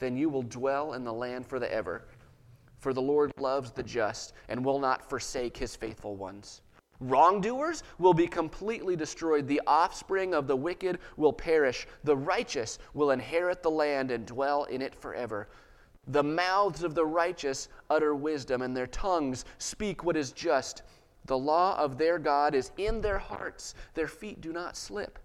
Then 0.00 0.18
you 0.18 0.28
will 0.28 0.42
dwell 0.42 0.92
in 0.92 1.02
the 1.02 1.12
land 1.14 1.46
for 1.46 1.58
the 1.58 1.72
ever. 1.72 2.08
For 2.76 2.92
the 2.92 3.00
Lord 3.00 3.32
loves 3.38 3.70
the 3.70 3.82
just 3.82 4.34
and 4.50 4.62
will 4.62 4.78
not 4.78 5.08
forsake 5.08 5.56
his 5.56 5.74
faithful 5.74 6.14
ones. 6.14 6.60
Wrongdoers 7.00 7.82
will 7.98 8.12
be 8.12 8.26
completely 8.26 8.94
destroyed. 8.94 9.48
The 9.48 9.62
offspring 9.66 10.34
of 10.34 10.46
the 10.46 10.56
wicked 10.56 10.98
will 11.16 11.32
perish. 11.32 11.86
The 12.04 12.16
righteous 12.16 12.78
will 12.92 13.10
inherit 13.10 13.62
the 13.62 13.70
land 13.70 14.10
and 14.10 14.26
dwell 14.26 14.64
in 14.64 14.82
it 14.82 14.94
forever. 14.94 15.48
The 16.06 16.22
mouths 16.22 16.82
of 16.82 16.94
the 16.94 17.06
righteous 17.06 17.68
utter 17.88 18.14
wisdom, 18.14 18.62
and 18.62 18.76
their 18.76 18.86
tongues 18.86 19.44
speak 19.58 20.04
what 20.04 20.16
is 20.16 20.32
just. 20.32 20.82
The 21.24 21.38
law 21.38 21.78
of 21.78 21.98
their 21.98 22.18
God 22.18 22.54
is 22.54 22.72
in 22.76 23.00
their 23.00 23.18
hearts, 23.18 23.74
their 23.94 24.08
feet 24.08 24.40
do 24.40 24.52
not 24.52 24.76
slip. 24.76 25.18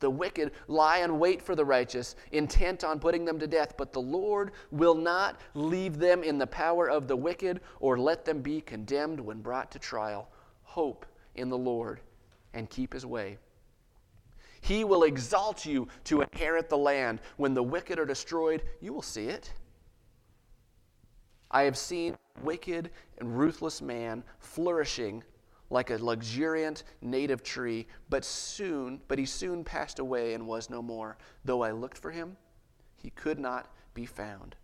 The 0.00 0.10
wicked 0.10 0.52
lie 0.66 0.98
in 0.98 1.18
wait 1.18 1.40
for 1.40 1.54
the 1.54 1.64
righteous, 1.64 2.16
intent 2.32 2.84
on 2.84 3.00
putting 3.00 3.24
them 3.24 3.38
to 3.38 3.46
death, 3.46 3.74
but 3.76 3.92
the 3.92 4.02
Lord 4.02 4.52
will 4.70 4.94
not 4.94 5.40
leave 5.54 5.98
them 5.98 6.22
in 6.22 6.36
the 6.38 6.46
power 6.46 6.90
of 6.90 7.08
the 7.08 7.16
wicked 7.16 7.60
or 7.80 7.98
let 7.98 8.24
them 8.24 8.40
be 8.42 8.60
condemned 8.60 9.20
when 9.20 9.40
brought 9.40 9.70
to 9.72 9.78
trial. 9.78 10.28
Hope 10.62 11.06
in 11.36 11.48
the 11.48 11.58
Lord 11.58 12.00
and 12.52 12.68
keep 12.68 12.92
his 12.92 13.06
way. 13.06 13.38
He 14.60 14.82
will 14.82 15.02
exalt 15.02 15.66
you 15.66 15.88
to 16.04 16.22
inherit 16.22 16.68
the 16.68 16.78
land. 16.78 17.20
When 17.36 17.54
the 17.54 17.62
wicked 17.62 17.98
are 17.98 18.06
destroyed, 18.06 18.62
you 18.80 18.92
will 18.92 19.02
see 19.02 19.28
it. 19.28 19.52
I 21.50 21.62
have 21.62 21.76
seen 21.76 22.16
wicked 22.42 22.90
and 23.18 23.38
ruthless 23.38 23.80
man 23.80 24.24
flourishing 24.38 25.22
like 25.70 25.90
a 25.90 25.96
luxuriant 25.96 26.84
native 27.00 27.42
tree, 27.42 27.86
but 28.08 28.24
soon, 28.24 29.00
but 29.08 29.18
he 29.18 29.26
soon 29.26 29.64
passed 29.64 29.98
away 29.98 30.34
and 30.34 30.46
was 30.46 30.70
no 30.70 30.82
more. 30.82 31.16
Though 31.44 31.62
I 31.62 31.72
looked 31.72 31.98
for 31.98 32.10
him, 32.10 32.36
he 32.96 33.10
could 33.10 33.38
not 33.38 33.72
be 33.94 34.06
found. 34.06 34.56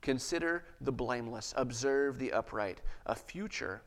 Consider 0.00 0.64
the 0.80 0.92
blameless, 0.92 1.54
observe 1.56 2.18
the 2.18 2.32
upright. 2.32 2.82
A 3.06 3.14
future 3.14 3.82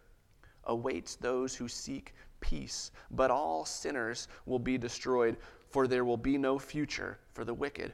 awaits 0.64 1.16
those 1.16 1.56
who 1.56 1.68
seek 1.68 2.16
peace, 2.40 2.92
but 3.12 3.32
all 3.32 3.66
sinners 3.66 4.28
will 4.46 4.60
be 4.60 4.78
destroyed, 4.78 5.38
for 5.70 5.88
there 5.88 6.06
will 6.06 6.18
be 6.18 6.38
no 6.38 6.58
future 6.58 7.20
for 7.34 7.46
the 7.46 7.54
wicked. 7.54 7.94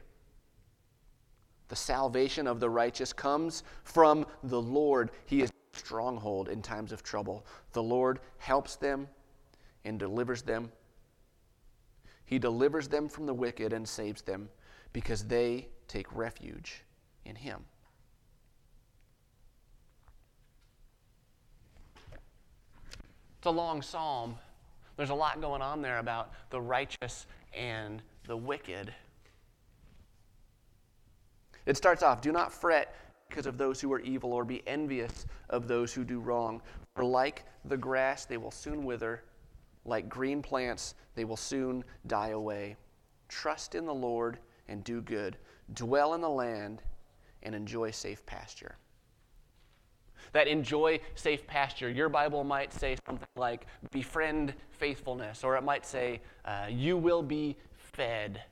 The 1.68 1.76
salvation 1.76 2.46
of 2.46 2.60
the 2.60 2.70
righteous 2.70 3.12
comes 3.12 3.62
from 3.84 4.26
the 4.42 4.60
Lord. 4.60 5.10
He 5.26 5.42
is 5.42 5.50
stronghold 5.76 6.48
in 6.48 6.62
times 6.62 6.92
of 6.92 7.02
trouble. 7.02 7.46
The 7.72 7.82
Lord 7.82 8.20
helps 8.38 8.76
them 8.76 9.08
and 9.84 9.98
delivers 9.98 10.42
them. 10.42 10.70
He 12.24 12.38
delivers 12.38 12.88
them 12.88 13.08
from 13.08 13.26
the 13.26 13.34
wicked 13.34 13.72
and 13.72 13.88
saves 13.88 14.22
them 14.22 14.48
because 14.92 15.24
they 15.24 15.68
take 15.88 16.14
refuge 16.14 16.84
in 17.24 17.36
Him. 17.36 17.64
It's 23.38 23.46
a 23.46 23.50
long 23.50 23.82
psalm. 23.82 24.36
There's 24.96 25.10
a 25.10 25.14
lot 25.14 25.40
going 25.40 25.60
on 25.60 25.82
there 25.82 25.98
about 25.98 26.32
the 26.50 26.60
righteous 26.60 27.26
and 27.52 28.00
the 28.26 28.36
wicked. 28.36 28.94
It 31.66 31.76
starts 31.76 32.02
off 32.02 32.20
Do 32.20 32.32
not 32.32 32.52
fret 32.52 32.94
because 33.34 33.46
of 33.46 33.58
those 33.58 33.80
who 33.80 33.92
are 33.92 33.98
evil, 33.98 34.32
or 34.32 34.44
be 34.44 34.62
envious 34.64 35.26
of 35.50 35.66
those 35.66 35.92
who 35.92 36.04
do 36.04 36.20
wrong. 36.20 36.62
For 36.94 37.04
like 37.04 37.42
the 37.64 37.76
grass, 37.76 38.26
they 38.26 38.36
will 38.36 38.52
soon 38.52 38.84
wither. 38.84 39.24
Like 39.84 40.08
green 40.08 40.40
plants, 40.40 40.94
they 41.16 41.24
will 41.24 41.36
soon 41.36 41.82
die 42.06 42.28
away. 42.28 42.76
Trust 43.28 43.74
in 43.74 43.86
the 43.86 43.94
Lord 43.94 44.38
and 44.68 44.84
do 44.84 45.00
good. 45.00 45.36
Dwell 45.72 46.14
in 46.14 46.20
the 46.20 46.30
land 46.30 46.80
and 47.42 47.56
enjoy 47.56 47.90
safe 47.90 48.24
pasture. 48.24 48.76
That 50.32 50.46
enjoy 50.46 51.00
safe 51.16 51.44
pasture, 51.44 51.90
your 51.90 52.08
Bible 52.08 52.44
might 52.44 52.72
say 52.72 52.96
something 53.04 53.26
like 53.34 53.66
befriend 53.90 54.54
faithfulness, 54.70 55.42
or 55.42 55.56
it 55.56 55.64
might 55.64 55.84
say 55.84 56.20
uh, 56.44 56.66
you 56.70 56.96
will 56.96 57.22
be 57.22 57.56
fed. 57.74 58.42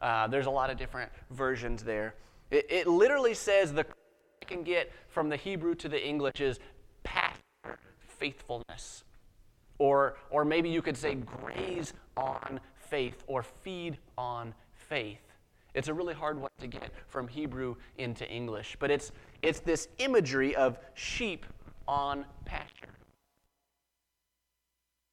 Uh, 0.00 0.26
there's 0.26 0.46
a 0.46 0.50
lot 0.50 0.70
of 0.70 0.76
different 0.76 1.12
versions 1.30 1.84
there. 1.84 2.16
It, 2.50 2.66
it 2.68 2.86
literally 2.88 3.34
says 3.34 3.72
the 3.72 3.86
I 4.44 4.46
can 4.46 4.62
get 4.62 4.92
from 5.08 5.30
the 5.30 5.36
Hebrew 5.36 5.74
to 5.76 5.88
the 5.88 6.06
English 6.06 6.38
is 6.40 6.60
pasture 7.02 7.78
faithfulness. 7.98 9.04
Or, 9.78 10.16
or 10.28 10.44
maybe 10.44 10.68
you 10.68 10.82
could 10.82 10.98
say 10.98 11.14
graze 11.14 11.94
on 12.16 12.60
faith 12.76 13.24
or 13.26 13.42
feed 13.42 13.96
on 14.18 14.52
faith. 14.74 15.22
It's 15.72 15.88
a 15.88 15.94
really 15.94 16.12
hard 16.12 16.38
one 16.38 16.50
to 16.60 16.66
get 16.66 16.90
from 17.08 17.26
Hebrew 17.26 17.76
into 17.96 18.28
English, 18.30 18.76
but 18.78 18.90
it's, 18.90 19.12
it's 19.40 19.60
this 19.60 19.88
imagery 19.96 20.54
of 20.54 20.78
sheep 20.92 21.46
on 21.88 22.26
pasture. 22.44 22.90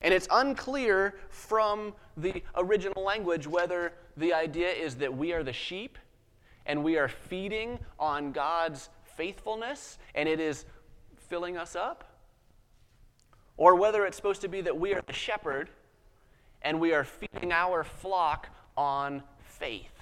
And 0.02 0.14
it's 0.14 0.28
unclear 0.30 1.16
from 1.30 1.94
the 2.18 2.44
original 2.58 3.02
language 3.02 3.48
whether 3.48 3.94
the 4.18 4.34
idea 4.34 4.70
is 4.70 4.96
that 4.96 5.16
we 5.16 5.32
are 5.32 5.42
the 5.42 5.54
sheep 5.54 5.98
and 6.66 6.84
we 6.84 6.98
are 6.98 7.08
feeding 7.08 7.80
on 8.00 8.32
God's 8.32 8.90
faithfulness 9.22 10.00
and 10.16 10.28
it 10.28 10.40
is 10.40 10.66
filling 11.30 11.56
us 11.56 11.76
up, 11.76 12.04
or 13.56 13.76
whether 13.76 14.04
it's 14.04 14.18
supposed 14.18 14.42
to 14.42 14.48
be 14.48 14.62
that 14.62 14.80
we 14.80 14.96
are 14.96 15.02
the 15.06 15.14
shepherd 15.14 15.70
and 16.64 16.80
we 16.80 16.92
are 16.92 17.04
feeding 17.04 17.52
our 17.52 17.84
flock 17.84 18.50
on 18.76 19.22
faith. 19.44 19.94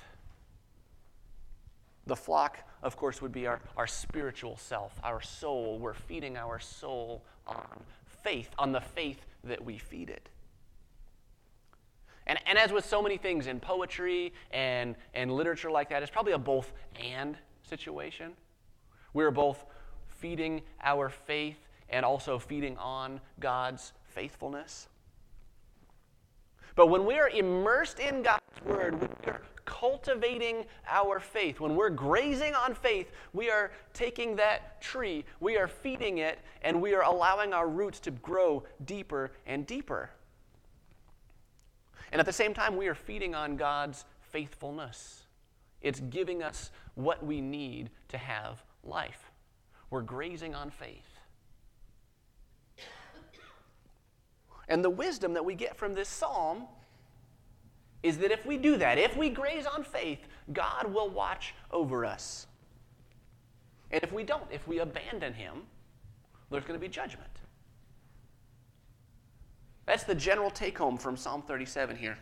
The 2.07 2.15
flock, 2.15 2.59
of 2.81 2.95
course, 2.95 3.21
would 3.21 3.33
be 3.33 3.45
our, 3.45 3.59
our 3.75 3.87
spiritual 3.87 4.55
self, 4.55 4.97
our 5.03 5.19
soul. 5.21 5.79
We're 5.79 5.93
feeding 5.93 6.37
our 6.37 6.57
soul 6.57 7.21
on 7.45 7.83
faith, 8.23 8.49
on 8.57 8.71
the 8.71 8.79
faith 8.79 9.25
that 9.43 9.65
we 9.65 9.77
feed 9.77 10.09
it. 10.09 10.29
And, 12.25 12.39
and 12.45 12.57
as 12.57 12.71
with 12.71 12.85
so 12.85 13.01
many 13.01 13.17
things 13.17 13.47
in 13.47 13.59
poetry 13.59 14.31
and, 14.51 14.95
and 15.13 15.29
literature 15.29 15.69
like 15.69 15.89
that, 15.89 16.03
it's 16.03 16.11
probably 16.11 16.33
a 16.33 16.37
both 16.37 16.71
and 16.97 17.35
situation. 17.63 18.31
We're 19.13 19.31
both 19.31 19.65
feeding 20.07 20.61
our 20.83 21.09
faith 21.09 21.57
and 21.89 22.05
also 22.05 22.39
feeding 22.39 22.77
on 22.77 23.19
God's 23.39 23.93
faithfulness. 24.03 24.87
But 26.75 26.87
when 26.87 27.05
we 27.05 27.15
are 27.15 27.29
immersed 27.29 27.99
in 27.99 28.21
God's 28.21 28.43
Word, 28.65 29.01
we 29.01 29.31
are 29.31 29.41
cultivating 29.65 30.65
our 30.87 31.19
faith. 31.19 31.59
When 31.59 31.75
we're 31.75 31.89
grazing 31.89 32.55
on 32.55 32.73
faith, 32.73 33.11
we 33.33 33.49
are 33.49 33.71
taking 33.93 34.35
that 34.37 34.81
tree, 34.81 35.25
we 35.39 35.57
are 35.57 35.67
feeding 35.67 36.19
it, 36.19 36.39
and 36.61 36.81
we 36.81 36.93
are 36.93 37.03
allowing 37.03 37.53
our 37.53 37.67
roots 37.67 37.99
to 38.01 38.11
grow 38.11 38.63
deeper 38.85 39.31
and 39.45 39.65
deeper. 39.65 40.09
And 42.11 42.19
at 42.19 42.25
the 42.25 42.33
same 42.33 42.53
time, 42.53 42.77
we 42.77 42.87
are 42.87 42.95
feeding 42.95 43.35
on 43.35 43.55
God's 43.55 44.05
faithfulness. 44.21 45.23
It's 45.81 45.99
giving 45.99 46.41
us 46.43 46.71
what 46.95 47.25
we 47.25 47.41
need 47.41 47.89
to 48.09 48.17
have 48.17 48.63
life. 48.83 49.31
We're 49.89 50.01
grazing 50.01 50.55
on 50.55 50.69
faith. 50.69 51.05
And 54.67 54.83
the 54.83 54.89
wisdom 54.89 55.33
that 55.33 55.43
we 55.43 55.55
get 55.55 55.75
from 55.75 55.93
this 55.93 56.07
psalm 56.07 56.67
is 58.03 58.19
that 58.19 58.31
if 58.31 58.45
we 58.45 58.57
do 58.57 58.77
that, 58.77 58.97
if 58.97 59.17
we 59.17 59.29
graze 59.29 59.65
on 59.65 59.83
faith, 59.83 60.19
God 60.53 60.93
will 60.93 61.09
watch 61.09 61.55
over 61.71 62.05
us. 62.05 62.47
And 63.91 64.03
if 64.03 64.11
we 64.11 64.23
don't, 64.23 64.43
if 64.51 64.67
we 64.67 64.79
abandon 64.79 65.33
Him, 65.33 65.63
there's 66.49 66.63
going 66.63 66.79
to 66.79 66.81
be 66.83 66.87
judgment. 66.87 67.29
That's 69.85 70.03
the 70.03 70.15
general 70.15 70.51
take 70.51 70.77
home 70.77 70.97
from 70.97 71.17
Psalm 71.17 71.41
37 71.41 71.97
here. 71.97 72.17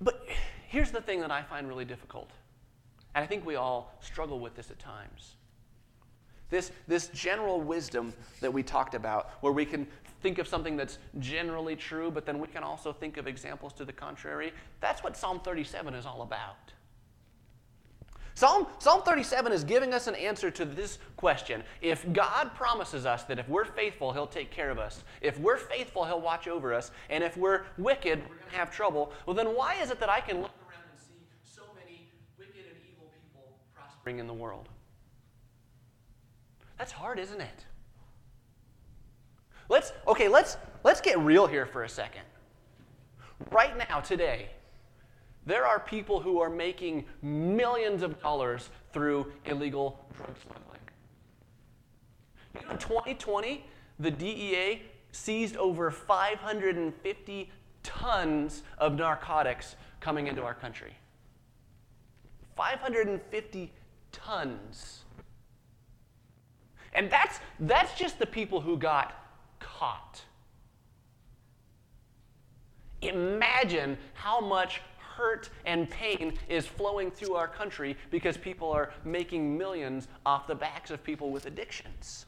But 0.00 0.26
here's 0.70 0.92
the 0.92 1.00
thing 1.00 1.20
that 1.20 1.32
I 1.32 1.42
find 1.42 1.68
really 1.68 1.84
difficult, 1.84 2.30
and 3.14 3.24
I 3.24 3.26
think 3.26 3.44
we 3.44 3.56
all 3.56 3.92
struggle 4.00 4.38
with 4.38 4.54
this 4.54 4.70
at 4.70 4.78
times. 4.78 5.34
This, 6.48 6.70
this 6.86 7.08
general 7.08 7.60
wisdom 7.60 8.12
that 8.40 8.52
we 8.52 8.62
talked 8.62 8.94
about, 8.94 9.30
where 9.40 9.52
we 9.52 9.64
can 9.64 9.86
think 10.22 10.38
of 10.38 10.46
something 10.46 10.76
that's 10.76 10.98
generally 11.18 11.74
true, 11.74 12.10
but 12.10 12.24
then 12.24 12.38
we 12.38 12.46
can 12.46 12.62
also 12.62 12.92
think 12.92 13.16
of 13.16 13.26
examples 13.26 13.72
to 13.74 13.84
the 13.84 13.92
contrary, 13.92 14.52
that's 14.80 15.02
what 15.02 15.16
Psalm 15.16 15.40
37 15.40 15.94
is 15.94 16.06
all 16.06 16.22
about. 16.22 16.72
Psalm, 18.34 18.66
Psalm 18.78 19.02
37 19.02 19.52
is 19.52 19.64
giving 19.64 19.92
us 19.92 20.06
an 20.06 20.14
answer 20.14 20.50
to 20.50 20.64
this 20.64 20.98
question. 21.16 21.62
If 21.82 22.10
God 22.12 22.54
promises 22.54 23.04
us 23.04 23.24
that 23.24 23.38
if 23.38 23.48
we're 23.48 23.64
faithful, 23.66 24.12
He'll 24.12 24.26
take 24.26 24.50
care 24.50 24.70
of 24.70 24.78
us, 24.78 25.04
if 25.20 25.38
we're 25.38 25.58
faithful, 25.58 26.04
He'll 26.04 26.20
watch 26.20 26.48
over 26.48 26.72
us, 26.72 26.90
and 27.10 27.22
if 27.22 27.36
we're 27.36 27.64
wicked, 27.76 28.20
we're 28.20 28.36
going 28.36 28.50
to 28.50 28.56
have 28.56 28.70
trouble, 28.70 29.12
well, 29.26 29.34
then 29.34 29.48
why 29.48 29.74
is 29.82 29.90
it 29.90 30.00
that 30.00 30.08
I 30.08 30.20
can 30.20 30.40
look 30.40 30.52
around 30.70 30.84
and 30.90 30.98
see 30.98 31.20
so 31.42 31.62
many 31.74 32.08
wicked 32.38 32.64
and 32.66 32.76
evil 32.90 33.10
people 33.22 33.58
prospering 34.10 34.18
in 34.18 34.26
the 34.26 34.34
world? 34.34 34.68
That's 36.78 36.92
hard, 36.92 37.18
isn't 37.18 37.40
it? 37.40 37.66
Let's, 39.68 39.92
okay, 40.06 40.28
let's, 40.28 40.56
let's 40.82 41.00
get 41.00 41.18
real 41.18 41.46
here 41.46 41.66
for 41.66 41.84
a 41.84 41.88
second. 41.88 42.22
Right 43.50 43.76
now, 43.76 44.00
today, 44.00 44.50
there 45.46 45.66
are 45.66 45.78
people 45.78 46.20
who 46.20 46.40
are 46.40 46.50
making 46.50 47.04
millions 47.22 48.02
of 48.02 48.20
dollars 48.20 48.70
through 48.92 49.32
illegal 49.44 50.04
drug 50.16 50.34
smuggling. 50.42 50.80
You 52.54 52.68
know, 52.68 52.76
2020, 52.76 53.64
the 54.00 54.10
DEA 54.10 54.82
seized 55.12 55.56
over 55.56 55.90
550 55.90 57.50
tons 57.82 58.62
of 58.78 58.96
narcotics 58.96 59.76
coming 60.00 60.26
into 60.26 60.42
our 60.42 60.54
country. 60.54 60.94
550 62.56 63.72
tons. 64.12 65.04
And 66.92 67.10
that's, 67.10 67.40
that's 67.60 67.94
just 67.94 68.18
the 68.18 68.26
people 68.26 68.60
who 68.60 68.76
got 68.76 69.14
caught. 69.58 70.22
Imagine 73.02 73.96
how 74.14 74.40
much 74.40 74.82
hurt 74.98 75.50
and 75.66 75.88
pain 75.90 76.34
is 76.48 76.66
flowing 76.66 77.10
through 77.10 77.34
our 77.34 77.48
country 77.48 77.96
because 78.10 78.36
people 78.36 78.70
are 78.70 78.92
making 79.04 79.56
millions 79.56 80.08
off 80.24 80.46
the 80.46 80.54
backs 80.54 80.90
of 80.90 81.02
people 81.02 81.30
with 81.30 81.46
addictions. 81.46 82.26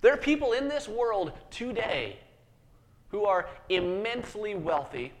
There 0.00 0.12
are 0.12 0.18
people 0.18 0.52
in 0.52 0.68
this 0.68 0.88
world 0.88 1.32
today 1.50 2.18
who 3.08 3.24
are 3.24 3.48
immensely 3.68 4.54
wealthy 4.54 5.12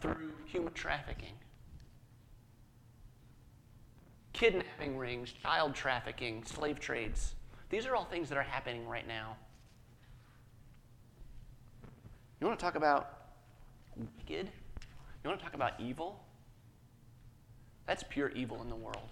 through 0.00 0.32
human 0.46 0.72
trafficking, 0.72 1.34
kidnapping 4.32 4.96
rings, 4.96 5.32
child 5.42 5.74
trafficking, 5.74 6.44
slave 6.44 6.78
trades. 6.78 7.34
These 7.70 7.86
are 7.86 7.94
all 7.94 8.04
things 8.04 8.28
that 8.28 8.38
are 8.38 8.42
happening 8.42 8.86
right 8.86 9.06
now. 9.06 9.36
You 12.40 12.46
want 12.46 12.58
to 12.58 12.64
talk 12.64 12.76
about 12.76 13.10
wicked? 13.96 14.50
You 15.24 15.28
want 15.28 15.38
to 15.40 15.44
talk 15.44 15.54
about 15.54 15.72
evil? 15.80 16.20
That's 17.86 18.04
pure 18.08 18.30
evil 18.30 18.62
in 18.62 18.68
the 18.68 18.76
world. 18.76 19.08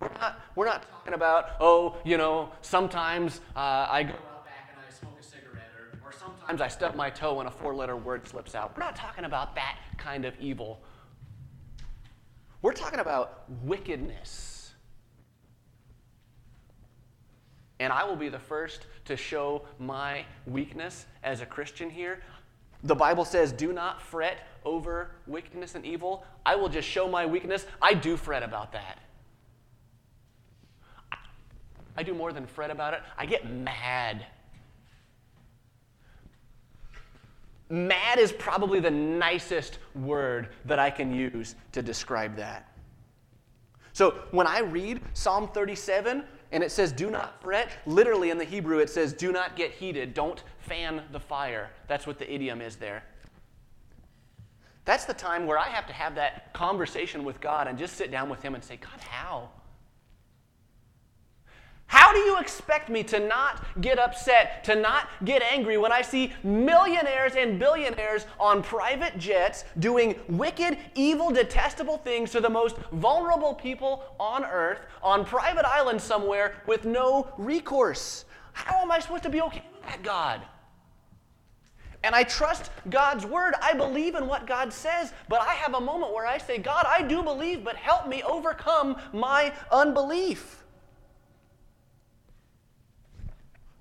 We're 0.00 0.08
not, 0.20 0.40
we're 0.56 0.66
not 0.66 0.88
talking 0.90 1.14
about, 1.14 1.50
oh, 1.60 1.96
you 2.04 2.16
know, 2.16 2.50
sometimes 2.62 3.40
uh, 3.54 3.86
I 3.88 4.02
go 4.02 4.14
out 4.14 4.44
back 4.44 4.74
and 4.74 4.84
I 4.88 4.92
smoke 4.92 5.16
a 5.20 5.22
cigarette, 5.22 5.70
or, 5.78 6.08
or 6.08 6.12
sometimes 6.12 6.60
I 6.60 6.68
stub 6.68 6.96
my 6.96 7.10
toe 7.10 7.38
and 7.38 7.48
a 7.48 7.52
four 7.52 7.74
letter 7.74 7.96
word 7.96 8.26
slips 8.26 8.54
out. 8.54 8.76
We're 8.76 8.82
not 8.82 8.96
talking 8.96 9.24
about 9.24 9.54
that 9.54 9.78
kind 9.98 10.24
of 10.24 10.34
evil. 10.40 10.80
We're 12.62 12.72
talking 12.72 13.00
about 13.00 13.44
wickedness. 13.64 14.72
And 17.80 17.92
I 17.92 18.04
will 18.04 18.16
be 18.16 18.28
the 18.28 18.38
first 18.38 18.86
to 19.06 19.16
show 19.16 19.62
my 19.80 20.24
weakness 20.46 21.06
as 21.24 21.40
a 21.40 21.46
Christian 21.46 21.90
here. 21.90 22.20
The 22.84 22.94
Bible 22.94 23.24
says, 23.24 23.52
do 23.52 23.72
not 23.72 24.00
fret 24.00 24.46
over 24.64 25.10
wickedness 25.26 25.74
and 25.74 25.84
evil. 25.84 26.24
I 26.46 26.54
will 26.54 26.68
just 26.68 26.88
show 26.88 27.08
my 27.08 27.26
weakness. 27.26 27.66
I 27.80 27.94
do 27.94 28.16
fret 28.16 28.44
about 28.44 28.72
that. 28.72 29.00
I 31.96 32.04
do 32.04 32.14
more 32.14 32.32
than 32.32 32.46
fret 32.46 32.70
about 32.70 32.94
it. 32.94 33.00
I 33.18 33.26
get 33.26 33.50
mad. 33.50 34.26
Mad 37.72 38.18
is 38.18 38.32
probably 38.32 38.80
the 38.80 38.90
nicest 38.90 39.78
word 39.94 40.50
that 40.66 40.78
I 40.78 40.90
can 40.90 41.10
use 41.10 41.54
to 41.72 41.80
describe 41.80 42.36
that. 42.36 42.68
So 43.94 44.10
when 44.30 44.46
I 44.46 44.60
read 44.60 45.00
Psalm 45.14 45.48
37 45.48 46.22
and 46.52 46.62
it 46.62 46.70
says, 46.70 46.92
do 46.92 47.10
not 47.10 47.40
fret, 47.40 47.70
literally 47.86 48.28
in 48.28 48.36
the 48.36 48.44
Hebrew 48.44 48.80
it 48.80 48.90
says, 48.90 49.14
do 49.14 49.32
not 49.32 49.56
get 49.56 49.70
heated, 49.70 50.12
don't 50.12 50.44
fan 50.58 51.02
the 51.12 51.18
fire. 51.18 51.70
That's 51.88 52.06
what 52.06 52.18
the 52.18 52.30
idiom 52.30 52.60
is 52.60 52.76
there. 52.76 53.04
That's 54.84 55.06
the 55.06 55.14
time 55.14 55.46
where 55.46 55.58
I 55.58 55.68
have 55.68 55.86
to 55.86 55.94
have 55.94 56.14
that 56.16 56.52
conversation 56.52 57.24
with 57.24 57.40
God 57.40 57.68
and 57.68 57.78
just 57.78 57.96
sit 57.96 58.10
down 58.10 58.28
with 58.28 58.42
Him 58.42 58.54
and 58.54 58.62
say, 58.62 58.76
God, 58.76 59.00
how? 59.00 59.48
How 61.92 62.10
do 62.10 62.20
you 62.20 62.38
expect 62.38 62.88
me 62.88 63.02
to 63.02 63.20
not 63.20 63.66
get 63.82 63.98
upset, 63.98 64.64
to 64.64 64.74
not 64.74 65.10
get 65.26 65.42
angry 65.42 65.76
when 65.76 65.92
I 65.92 66.00
see 66.00 66.32
millionaires 66.42 67.34
and 67.34 67.58
billionaires 67.58 68.24
on 68.40 68.62
private 68.62 69.18
jets 69.18 69.64
doing 69.78 70.18
wicked, 70.26 70.78
evil, 70.94 71.30
detestable 71.30 71.98
things 71.98 72.30
to 72.30 72.40
the 72.40 72.48
most 72.48 72.76
vulnerable 72.92 73.52
people 73.52 74.04
on 74.18 74.42
earth 74.42 74.78
on 75.02 75.26
private 75.26 75.66
islands 75.66 76.02
somewhere 76.02 76.54
with 76.66 76.86
no 76.86 77.30
recourse? 77.36 78.24
How 78.54 78.80
am 78.80 78.90
I 78.90 78.98
supposed 78.98 79.24
to 79.24 79.28
be 79.28 79.42
okay 79.42 79.62
with 79.74 79.82
that, 79.82 80.02
God? 80.02 80.40
And 82.04 82.14
I 82.14 82.22
trust 82.22 82.70
God's 82.88 83.26
word. 83.26 83.52
I 83.60 83.74
believe 83.74 84.14
in 84.14 84.26
what 84.26 84.46
God 84.46 84.72
says, 84.72 85.12
but 85.28 85.42
I 85.42 85.52
have 85.52 85.74
a 85.74 85.80
moment 85.80 86.14
where 86.14 86.26
I 86.26 86.38
say, 86.38 86.56
God, 86.56 86.86
I 86.88 87.02
do 87.02 87.22
believe, 87.22 87.62
but 87.62 87.76
help 87.76 88.08
me 88.08 88.22
overcome 88.22 88.96
my 89.12 89.52
unbelief. 89.70 90.61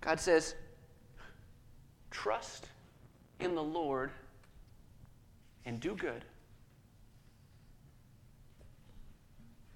God 0.02 0.20
says, 0.20 0.56
trust 2.10 2.68
in 3.40 3.56
the 3.56 3.64
Lord 3.64 4.12
and 5.66 5.80
do 5.80 5.96
good. 5.96 6.26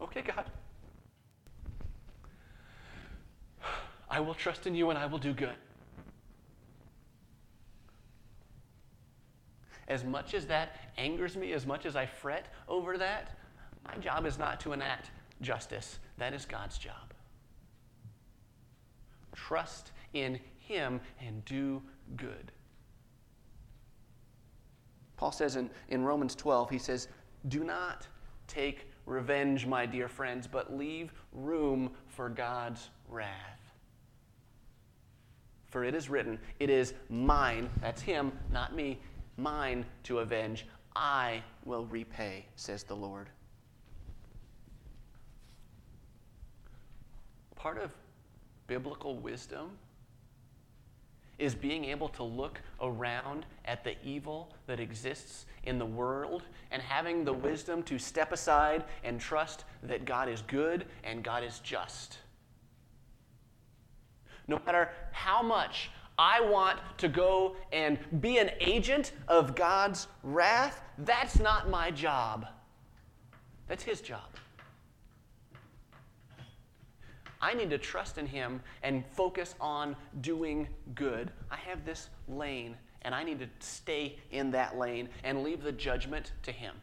Okay, 0.01 0.21
God. 0.21 0.45
I 4.09 4.19
will 4.19 4.33
trust 4.33 4.67
in 4.67 4.75
you 4.75 4.89
and 4.89 4.99
I 4.99 5.05
will 5.05 5.17
do 5.17 5.33
good. 5.33 5.55
As 9.87 10.03
much 10.03 10.33
as 10.33 10.47
that 10.47 10.91
angers 10.97 11.35
me, 11.35 11.53
as 11.53 11.65
much 11.65 11.85
as 11.85 11.95
I 11.95 12.05
fret 12.05 12.47
over 12.67 12.97
that, 12.97 13.37
my 13.85 13.95
job 13.97 14.25
is 14.25 14.39
not 14.39 14.59
to 14.61 14.73
enact 14.73 15.11
justice. 15.41 15.99
That 16.17 16.33
is 16.33 16.45
God's 16.45 16.77
job. 16.77 17.13
Trust 19.35 19.91
in 20.13 20.39
Him 20.57 20.99
and 21.19 21.43
do 21.45 21.81
good. 22.15 22.51
Paul 25.17 25.31
says 25.31 25.55
in, 25.55 25.69
in 25.89 26.03
Romans 26.03 26.35
12, 26.35 26.69
he 26.69 26.77
says, 26.77 27.07
Do 27.47 27.63
not 27.63 28.07
take 28.47 28.89
revenge, 29.05 29.65
my 29.65 29.85
dear 29.85 30.07
friends, 30.07 30.47
but 30.47 30.75
leave 30.75 31.13
room 31.31 31.91
for 32.07 32.29
God's 32.29 32.89
wrath. 33.07 33.71
For 35.67 35.83
it 35.83 35.95
is 35.95 36.09
written, 36.09 36.39
It 36.59 36.69
is 36.69 36.93
mine, 37.09 37.69
that's 37.81 38.01
Him, 38.01 38.31
not 38.51 38.75
me, 38.75 38.99
mine 39.37 39.85
to 40.03 40.19
avenge. 40.19 40.65
I 40.95 41.43
will 41.65 41.85
repay, 41.87 42.45
says 42.55 42.83
the 42.83 42.95
Lord. 42.95 43.29
Part 47.55 47.77
of 47.77 47.93
biblical 48.67 49.17
wisdom 49.17 49.71
is 51.37 51.53
being 51.53 51.85
able 51.85 52.07
to 52.07 52.23
look 52.23 52.61
around 52.81 53.45
at 53.65 53.83
the 53.83 53.95
evil 54.03 54.53
that 54.67 54.79
exists 54.79 55.45
in 55.63 55.77
the 55.77 55.85
world 55.85 56.43
and 56.71 56.81
having 56.81 57.25
the 57.25 57.33
wisdom 57.33 57.83
to 57.83 57.99
step 57.99 58.31
aside 58.31 58.83
and 59.03 59.19
trust 59.19 59.65
that 59.83 60.05
God 60.05 60.29
is 60.29 60.41
good 60.43 60.85
and 61.03 61.23
God 61.23 61.43
is 61.43 61.59
just. 61.59 62.19
No 64.47 64.61
matter 64.65 64.89
how 65.11 65.41
much 65.41 65.89
I 66.17 66.39
want 66.39 66.79
to 66.99 67.09
go 67.09 67.55
and 67.73 67.99
be 68.21 68.37
an 68.37 68.51
agent 68.61 69.11
of 69.27 69.55
God's 69.55 70.07
wrath, 70.23 70.81
that's 70.99 71.39
not 71.39 71.69
my 71.69 71.91
job. 71.91 72.47
That's 73.67 73.83
His 73.83 73.99
job. 73.99 74.21
I 77.45 77.53
need 77.53 77.69
to 77.69 77.77
trust 77.77 78.17
in 78.17 78.25
Him 78.25 78.59
and 78.81 79.03
focus 79.11 79.53
on 79.61 79.95
doing 80.21 80.67
good. 80.95 81.29
I 81.51 81.57
have 81.57 81.85
this 81.85 82.09
lane, 82.27 82.75
and 83.03 83.13
I 83.13 83.21
need 83.21 83.37
to 83.37 83.47
stay 83.59 84.17
in 84.31 84.49
that 84.49 84.79
lane 84.79 85.09
and 85.23 85.43
leave 85.43 85.61
the 85.61 85.71
judgment 85.71 86.31
to 86.41 86.51
Him. 86.51 86.73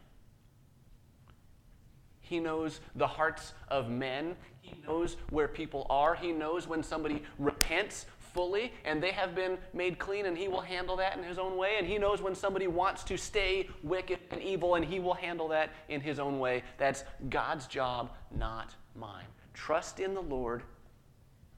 He 2.21 2.39
knows 2.39 2.79
the 2.95 3.05
hearts 3.05 3.51
of 3.67 3.89
men. 3.89 4.37
He 4.61 4.81
knows 4.87 5.17
where 5.31 5.49
people 5.49 5.85
are. 5.89 6.15
He 6.15 6.31
knows 6.31 6.65
when 6.65 6.81
somebody 6.81 7.21
repents 7.39 8.05
fully 8.17 8.71
and 8.85 9.03
they 9.03 9.11
have 9.11 9.35
been 9.35 9.57
made 9.73 9.99
clean, 9.99 10.27
and 10.27 10.37
He 10.37 10.47
will 10.47 10.61
handle 10.61 10.95
that 10.95 11.17
in 11.17 11.25
His 11.25 11.37
own 11.37 11.57
way. 11.57 11.75
And 11.77 11.85
He 11.85 11.97
knows 11.97 12.21
when 12.21 12.35
somebody 12.35 12.67
wants 12.67 13.03
to 13.03 13.17
stay 13.17 13.67
wicked 13.83 14.17
and 14.31 14.41
evil, 14.41 14.75
and 14.75 14.85
He 14.85 15.01
will 15.01 15.13
handle 15.13 15.49
that 15.49 15.71
in 15.89 15.99
His 15.99 16.19
own 16.19 16.39
way. 16.39 16.63
That's 16.77 17.03
God's 17.29 17.67
job, 17.67 18.11
not 18.33 18.73
mine. 18.95 19.25
Trust 19.53 19.99
in 19.99 20.13
the 20.13 20.21
Lord 20.21 20.63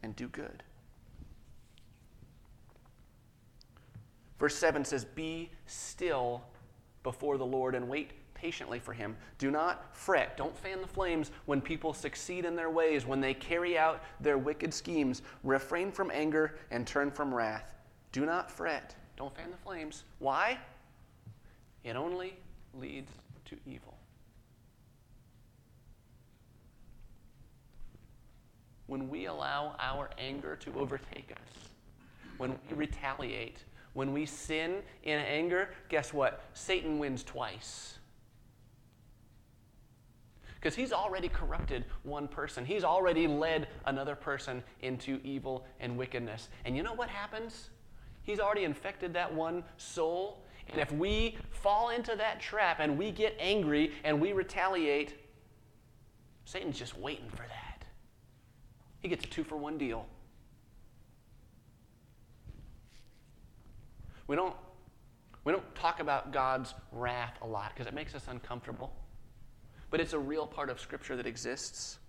and 0.04 0.16
do 0.16 0.28
good. 0.28 0.64
Verse 4.40 4.56
7 4.56 4.84
says, 4.84 5.06
Be 5.06 5.50
still 5.66 6.44
before 7.04 7.38
the 7.38 7.46
Lord 7.46 7.76
and 7.76 7.88
wait 7.88 8.12
patiently 8.34 8.80
for 8.80 8.94
him. 8.94 9.16
Do 9.38 9.50
not 9.50 9.96
fret. 9.96 10.38
Don't 10.38 10.56
fan 10.56 10.82
the 10.82 10.88
flames 10.88 11.32
when 11.46 11.62
people 11.62 11.94
succeed 11.94 12.46
in 12.46 12.56
their 12.56 12.70
ways, 12.70 13.06
when 13.06 13.22
they 13.22 13.34
carry 13.34 13.78
out 13.78 14.04
their 14.20 14.38
wicked 14.38 14.74
schemes. 14.74 15.22
Refrain 15.44 15.92
from 15.92 16.12
anger 16.14 16.58
and 16.70 16.86
turn 16.86 17.10
from 17.10 17.34
wrath. 17.34 17.74
Do 18.12 18.26
not 18.26 18.52
fret. 18.52 18.96
Don't 19.18 19.36
fan 19.36 19.50
the 19.50 19.58
flames. 19.58 20.04
Why? 20.20 20.60
It 21.84 21.96
only 21.96 22.38
leads 22.74 23.12
to 23.46 23.58
evil. 23.66 23.95
When 28.88 29.10
we 29.10 29.26
allow 29.26 29.76
our 29.80 30.10
anger 30.17 30.56
to 30.58 30.74
overtake 30.78 31.32
us, 31.32 31.69
when 32.38 32.52
we 32.69 32.76
retaliate, 32.76 33.63
when 33.93 34.12
we 34.13 34.26
sin 34.26 34.82
in 35.04 35.19
anger, 35.19 35.69
guess 35.89 36.13
what? 36.13 36.43
Satan 36.54 37.00
wins 37.00 37.24
twice. 37.24 37.98
Because 40.56 40.76
he's 40.76 40.91
already 40.91 41.30
corrupted 41.30 41.86
one 42.04 42.28
person, 42.28 42.65
he's 42.65 42.84
already 42.84 43.28
led 43.28 43.67
another 43.86 44.15
person 44.15 44.63
into 44.82 45.19
evil 45.24 45.65
and 45.80 45.95
wickedness. 45.98 46.50
And 46.65 46.76
you 46.76 46.84
know 46.84 46.93
what 46.93 47.10
happens? 47.10 47.69
He's 48.24 48.39
already 48.39 48.63
infected 48.63 49.13
that 49.13 49.32
one 49.32 49.63
soul. 49.78 50.41
And 50.69 50.82
if 50.82 50.91
we 50.91 51.38
fall 51.52 51.89
into 51.89 52.15
that 52.15 52.41
trap 52.41 52.80
and 52.80 52.98
we 52.98 53.12
get 53.12 53.36
angry 53.39 53.91
and 54.04 54.19
we 54.19 54.34
retaliate, 54.34 55.13
Satan's 56.45 56.80
just 56.80 56.98
waiting 56.98 57.30
for 57.30 57.43
that. 57.43 57.64
He 59.06 59.10
gets 59.10 59.24
a 59.24 59.28
two 59.28 59.44
for 59.44 59.56
one 59.56 59.78
deal. 59.78 60.08
We 64.26 64.36
don't, 64.36 64.56
we 65.44 65.54
don't 65.54 65.76
talk 65.76 66.00
about 66.00 66.34
God's 66.34 66.74
wrath 66.91 67.38
a 67.44 67.46
lot 67.46 67.72
because 67.72 67.86
it 67.86 67.94
makes 67.94 68.15
us 68.15 68.24
uncomfortable. 68.28 68.91
But 69.91 70.00
it's 70.00 70.13
a 70.13 70.18
real 70.18 70.48
part 70.48 70.72
of 70.72 70.80
Scripture 70.80 71.15
that 71.18 71.28
exists. 71.28 72.00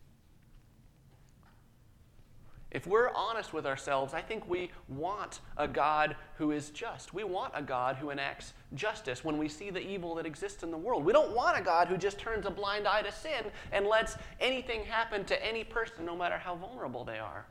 If 2.72 2.86
we're 2.86 3.10
honest 3.14 3.52
with 3.52 3.64
ourselves, 3.64 4.12
I 4.12 4.20
think 4.20 4.48
we 4.48 4.70
want 4.88 5.40
a 5.56 5.68
God 5.68 6.16
who 6.36 6.50
is 6.50 6.70
just. 6.70 7.14
We 7.14 7.22
want 7.22 7.52
a 7.54 7.62
God 7.62 7.96
who 7.96 8.10
enacts 8.10 8.54
justice 8.74 9.24
when 9.24 9.38
we 9.38 9.48
see 9.48 9.70
the 9.70 9.80
evil 9.80 10.16
that 10.16 10.26
exists 10.26 10.62
in 10.62 10.70
the 10.70 10.76
world. 10.76 11.04
We 11.04 11.12
don't 11.12 11.34
want 11.34 11.56
a 11.56 11.62
God 11.62 11.86
who 11.86 11.96
just 11.96 12.18
turns 12.18 12.44
a 12.44 12.50
blind 12.50 12.88
eye 12.88 13.02
to 13.02 13.12
sin 13.12 13.44
and 13.70 13.86
lets 13.86 14.16
anything 14.40 14.84
happen 14.84 15.24
to 15.26 15.46
any 15.46 15.62
person, 15.62 16.04
no 16.04 16.16
matter 16.16 16.38
how 16.38 16.56
vulnerable 16.56 17.04
they 17.04 17.18
are. 17.18 17.46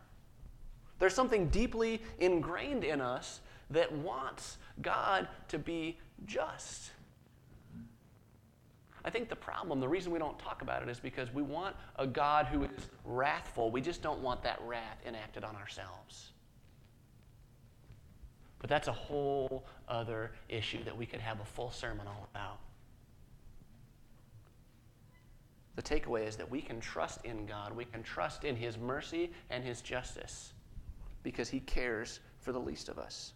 There's 0.99 1.13
something 1.13 1.47
deeply 1.47 2.01
ingrained 2.19 2.83
in 2.83 2.99
us 2.99 3.39
that 3.69 3.91
wants 3.91 4.57
God 4.81 5.27
to 5.47 5.57
be 5.57 5.97
just. 6.25 6.91
I 9.05 9.11
think 9.11 9.29
the 9.29 9.35
problem, 9.35 9.79
the 9.79 9.87
reason 9.87 10.11
we 10.11 10.17
don't 10.17 10.37
talk 10.39 10.63
about 10.63 10.81
it 10.81 10.89
is 10.89 10.99
because 10.99 11.31
we 11.31 11.43
want 11.43 11.75
a 11.97 12.07
God 12.07 12.47
who 12.47 12.63
is 12.63 12.71
wrathful. 13.05 13.69
We 13.69 13.79
just 13.79 14.01
don't 14.01 14.19
want 14.19 14.41
that 14.41 14.59
wrath 14.65 14.97
enacted 15.05 15.43
on 15.43 15.55
ourselves. 15.55 16.31
But 18.57 18.67
that's 18.67 18.87
a 18.87 18.91
whole 18.91 19.67
other 19.87 20.31
issue 20.49 20.83
that 20.85 20.97
we 20.97 21.05
could 21.05 21.19
have 21.19 21.39
a 21.39 21.45
full 21.45 21.69
sermon 21.69 22.07
all 22.07 22.27
about. 22.33 22.57
The 25.75 25.83
takeaway 25.83 26.27
is 26.27 26.35
that 26.37 26.49
we 26.49 26.61
can 26.61 26.79
trust 26.79 27.23
in 27.25 27.45
God, 27.45 27.75
we 27.75 27.85
can 27.85 28.01
trust 28.01 28.43
in 28.43 28.55
His 28.55 28.75
mercy 28.75 29.29
and 29.51 29.63
His 29.63 29.81
justice 29.81 30.53
because 31.21 31.47
He 31.47 31.59
cares 31.59 32.21
for 32.39 32.51
the 32.51 32.59
least 32.59 32.89
of 32.89 32.97
us. 32.97 33.33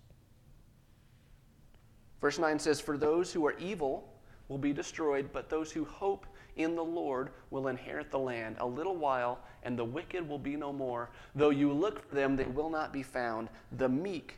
Verse 2.22 2.40
9 2.40 2.58
says, 2.58 2.82
For 2.82 2.98
those 2.98 3.32
who 3.32 3.46
are 3.46 3.58
evil, 3.60 4.10
will 4.50 4.58
be 4.58 4.74
destroyed, 4.74 5.30
but 5.32 5.50
those 5.50 5.72
who 5.72 5.86
hope 5.86 6.26
in 6.58 6.76
the 6.76 6.84
Lord 6.84 7.30
will 7.52 7.68
inherit 7.68 8.12
the 8.12 8.20
land. 8.20 8.58
A 8.60 8.66
little 8.66 8.98
while, 8.98 9.40
and 9.64 9.80
the 9.80 9.86
wicked 9.86 10.28
will 10.28 10.40
be 10.40 10.58
no 10.58 10.74
more. 10.74 11.10
Though 11.36 11.52
you 11.52 11.72
look 11.72 12.10
for 12.10 12.16
them, 12.16 12.36
they 12.36 12.46
will 12.46 12.70
not 12.70 12.92
be 12.92 13.04
found. 13.04 13.48
The 13.78 13.88
meek 13.88 14.38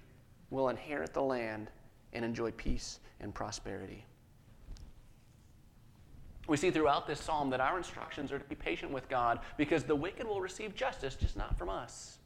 will 0.52 0.70
inherit 0.70 1.14
the 1.14 1.24
land 1.24 1.72
and 2.14 2.24
enjoy 2.24 2.52
peace 2.52 3.00
and 3.22 3.34
prosperity. 3.34 4.06
We 6.48 6.58
see 6.58 6.72
throughout 6.72 7.08
this 7.08 7.22
psalm 7.22 7.50
that 7.52 7.62
our 7.62 7.78
instructions 7.78 8.32
are 8.32 8.40
to 8.40 8.46
be 8.46 8.56
patient 8.56 8.92
with 8.92 9.08
God 9.08 9.40
because 9.58 9.84
the 9.84 9.96
wicked 9.96 10.28
will 10.28 10.42
receive 10.42 10.76
justice, 10.76 11.16
just 11.16 11.38
not 11.38 11.58
from 11.58 11.70
us. 11.70 12.18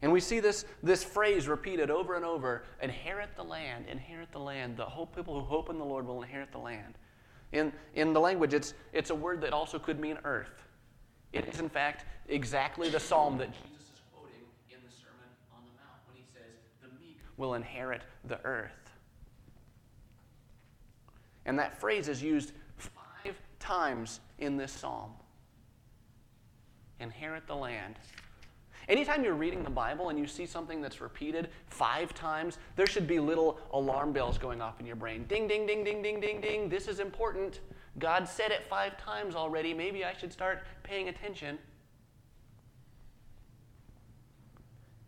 And 0.00 0.12
we 0.12 0.20
see 0.20 0.38
this, 0.38 0.64
this 0.82 1.02
phrase 1.02 1.48
repeated 1.48 1.90
over 1.90 2.14
and 2.14 2.24
over 2.24 2.62
inherit 2.80 3.30
the 3.34 3.42
land, 3.42 3.86
inherit 3.88 4.30
the 4.30 4.38
land. 4.38 4.76
The 4.76 4.84
hope, 4.84 5.16
people 5.16 5.34
who 5.34 5.44
hope 5.44 5.70
in 5.70 5.78
the 5.78 5.84
Lord 5.84 6.06
will 6.06 6.22
inherit 6.22 6.52
the 6.52 6.58
land. 6.58 6.94
In, 7.52 7.72
in 7.94 8.12
the 8.12 8.20
language, 8.20 8.54
it's, 8.54 8.74
it's 8.92 9.10
a 9.10 9.14
word 9.14 9.40
that 9.40 9.52
also 9.52 9.78
could 9.78 9.98
mean 9.98 10.18
earth. 10.24 10.62
It 11.32 11.46
is, 11.46 11.58
in 11.58 11.68
fact, 11.68 12.04
exactly 12.28 12.88
the 12.90 13.00
psalm 13.00 13.38
that 13.38 13.52
Jesus 13.52 13.88
is 13.92 14.00
quoting 14.12 14.40
in 14.70 14.78
the 14.86 14.94
Sermon 14.94 15.28
on 15.52 15.62
the 15.64 15.72
Mount 15.72 16.00
when 16.06 16.16
he 16.16 16.24
says, 16.32 16.54
The 16.80 16.88
meek 17.04 17.18
will 17.36 17.54
inherit 17.54 18.02
the 18.24 18.40
earth. 18.44 18.70
And 21.44 21.58
that 21.58 21.80
phrase 21.80 22.08
is 22.08 22.22
used 22.22 22.52
five 22.76 23.40
times 23.58 24.20
in 24.38 24.56
this 24.56 24.70
psalm 24.70 25.10
inherit 27.00 27.46
the 27.46 27.54
land. 27.54 27.94
Anytime 28.88 29.22
you're 29.22 29.34
reading 29.34 29.62
the 29.62 29.70
Bible 29.70 30.08
and 30.08 30.18
you 30.18 30.26
see 30.26 30.46
something 30.46 30.80
that's 30.80 31.00
repeated 31.02 31.50
five 31.66 32.14
times, 32.14 32.56
there 32.74 32.86
should 32.86 33.06
be 33.06 33.20
little 33.20 33.60
alarm 33.72 34.12
bells 34.12 34.38
going 34.38 34.62
off 34.62 34.80
in 34.80 34.86
your 34.86 34.96
brain. 34.96 35.26
Ding, 35.28 35.46
ding, 35.46 35.66
ding, 35.66 35.84
ding, 35.84 36.02
ding, 36.02 36.20
ding, 36.20 36.40
ding. 36.40 36.68
This 36.70 36.88
is 36.88 36.98
important. 36.98 37.60
God 37.98 38.26
said 38.26 38.50
it 38.50 38.64
five 38.64 38.96
times 38.96 39.34
already. 39.34 39.74
Maybe 39.74 40.06
I 40.06 40.14
should 40.16 40.32
start 40.32 40.62
paying 40.82 41.08
attention. 41.10 41.58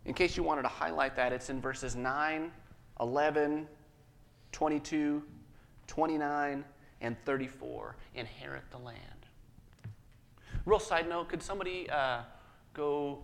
In 0.05 0.13
case 0.13 0.37
you 0.37 0.43
wanted 0.43 0.63
to 0.63 0.69
highlight 0.69 1.17
that, 1.17 1.33
it's 1.33 1.49
in 1.49 1.61
verses 1.61 1.97
9, 1.97 2.51
11, 3.01 3.67
22, 4.53 5.23
29, 5.87 6.65
and 7.01 7.17
34. 7.25 7.97
Inherit 8.15 8.63
the 8.71 8.79
land. 8.79 8.99
Real 10.67 10.79
side 10.79 11.09
note 11.09 11.31
could 11.31 11.43
somebody 11.43 11.89
uh, 11.89 12.21
go 12.75 13.21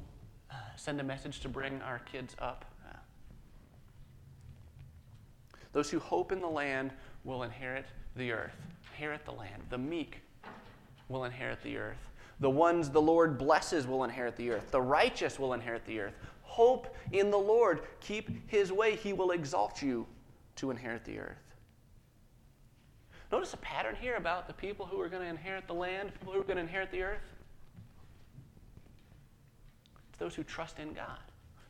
Uh, 0.51 0.55
send 0.77 1.01
a 1.01 1.05
message 1.05 1.41
to 1.41 1.49
bring 1.49 1.81
our 1.83 1.99
kids 2.01 2.37
up. 2.39 2.65
Uh, 2.89 2.97
those 5.73 5.91
who 5.91 5.99
hope 5.99 6.33
in 6.33 6.41
the 6.41 6.49
land 6.49 6.93
will 7.25 7.43
inherit 7.43 7.87
the 8.15 8.33
earth. 8.33 8.57
Inherit 8.93 9.25
the 9.25 9.33
land. 9.33 9.63
The 9.71 9.79
meek 9.79 10.21
will 11.09 11.25
inherit 11.25 11.63
the 11.63 11.77
earth. 11.77 12.11
The 12.41 12.51
ones 12.51 12.91
the 12.91 13.01
Lord 13.01 13.39
blesses 13.39 13.87
will 13.87 14.05
inherit 14.05 14.37
the 14.37 14.51
earth. 14.51 14.71
The 14.71 14.81
righteous 14.81 15.39
will 15.39 15.53
inherit 15.53 15.85
the 15.87 16.01
earth. 16.01 16.15
Hope 16.43 16.95
in 17.13 17.31
the 17.31 17.39
Lord. 17.39 17.83
Keep 18.01 18.51
his 18.51 18.73
way. 18.73 18.97
He 18.97 19.13
will 19.13 19.33
exalt 19.33 19.83
you 19.83 20.07
to 20.57 20.71
inherit 20.71 21.05
the 21.05 21.19
earth. 21.19 21.55
Notice 23.33 23.55
a 23.55 23.59
pattern 23.59 23.97
here 24.01 24.17
about 24.17 24.47
the 24.47 24.55
people 24.55 24.87
who 24.87 25.01
are 25.01 25.09
going 25.09 25.23
to 25.23 25.29
inherit 25.29 25.67
the 25.67 25.75
land, 25.75 26.13
people 26.19 26.33
who 26.33 26.41
are 26.41 26.45
going 26.45 26.57
to 26.57 26.63
inherit 26.63 26.91
the 26.91 27.03
earth 27.03 27.21
those 30.19 30.35
who 30.35 30.43
trust 30.43 30.79
in 30.79 30.93
God, 30.93 31.19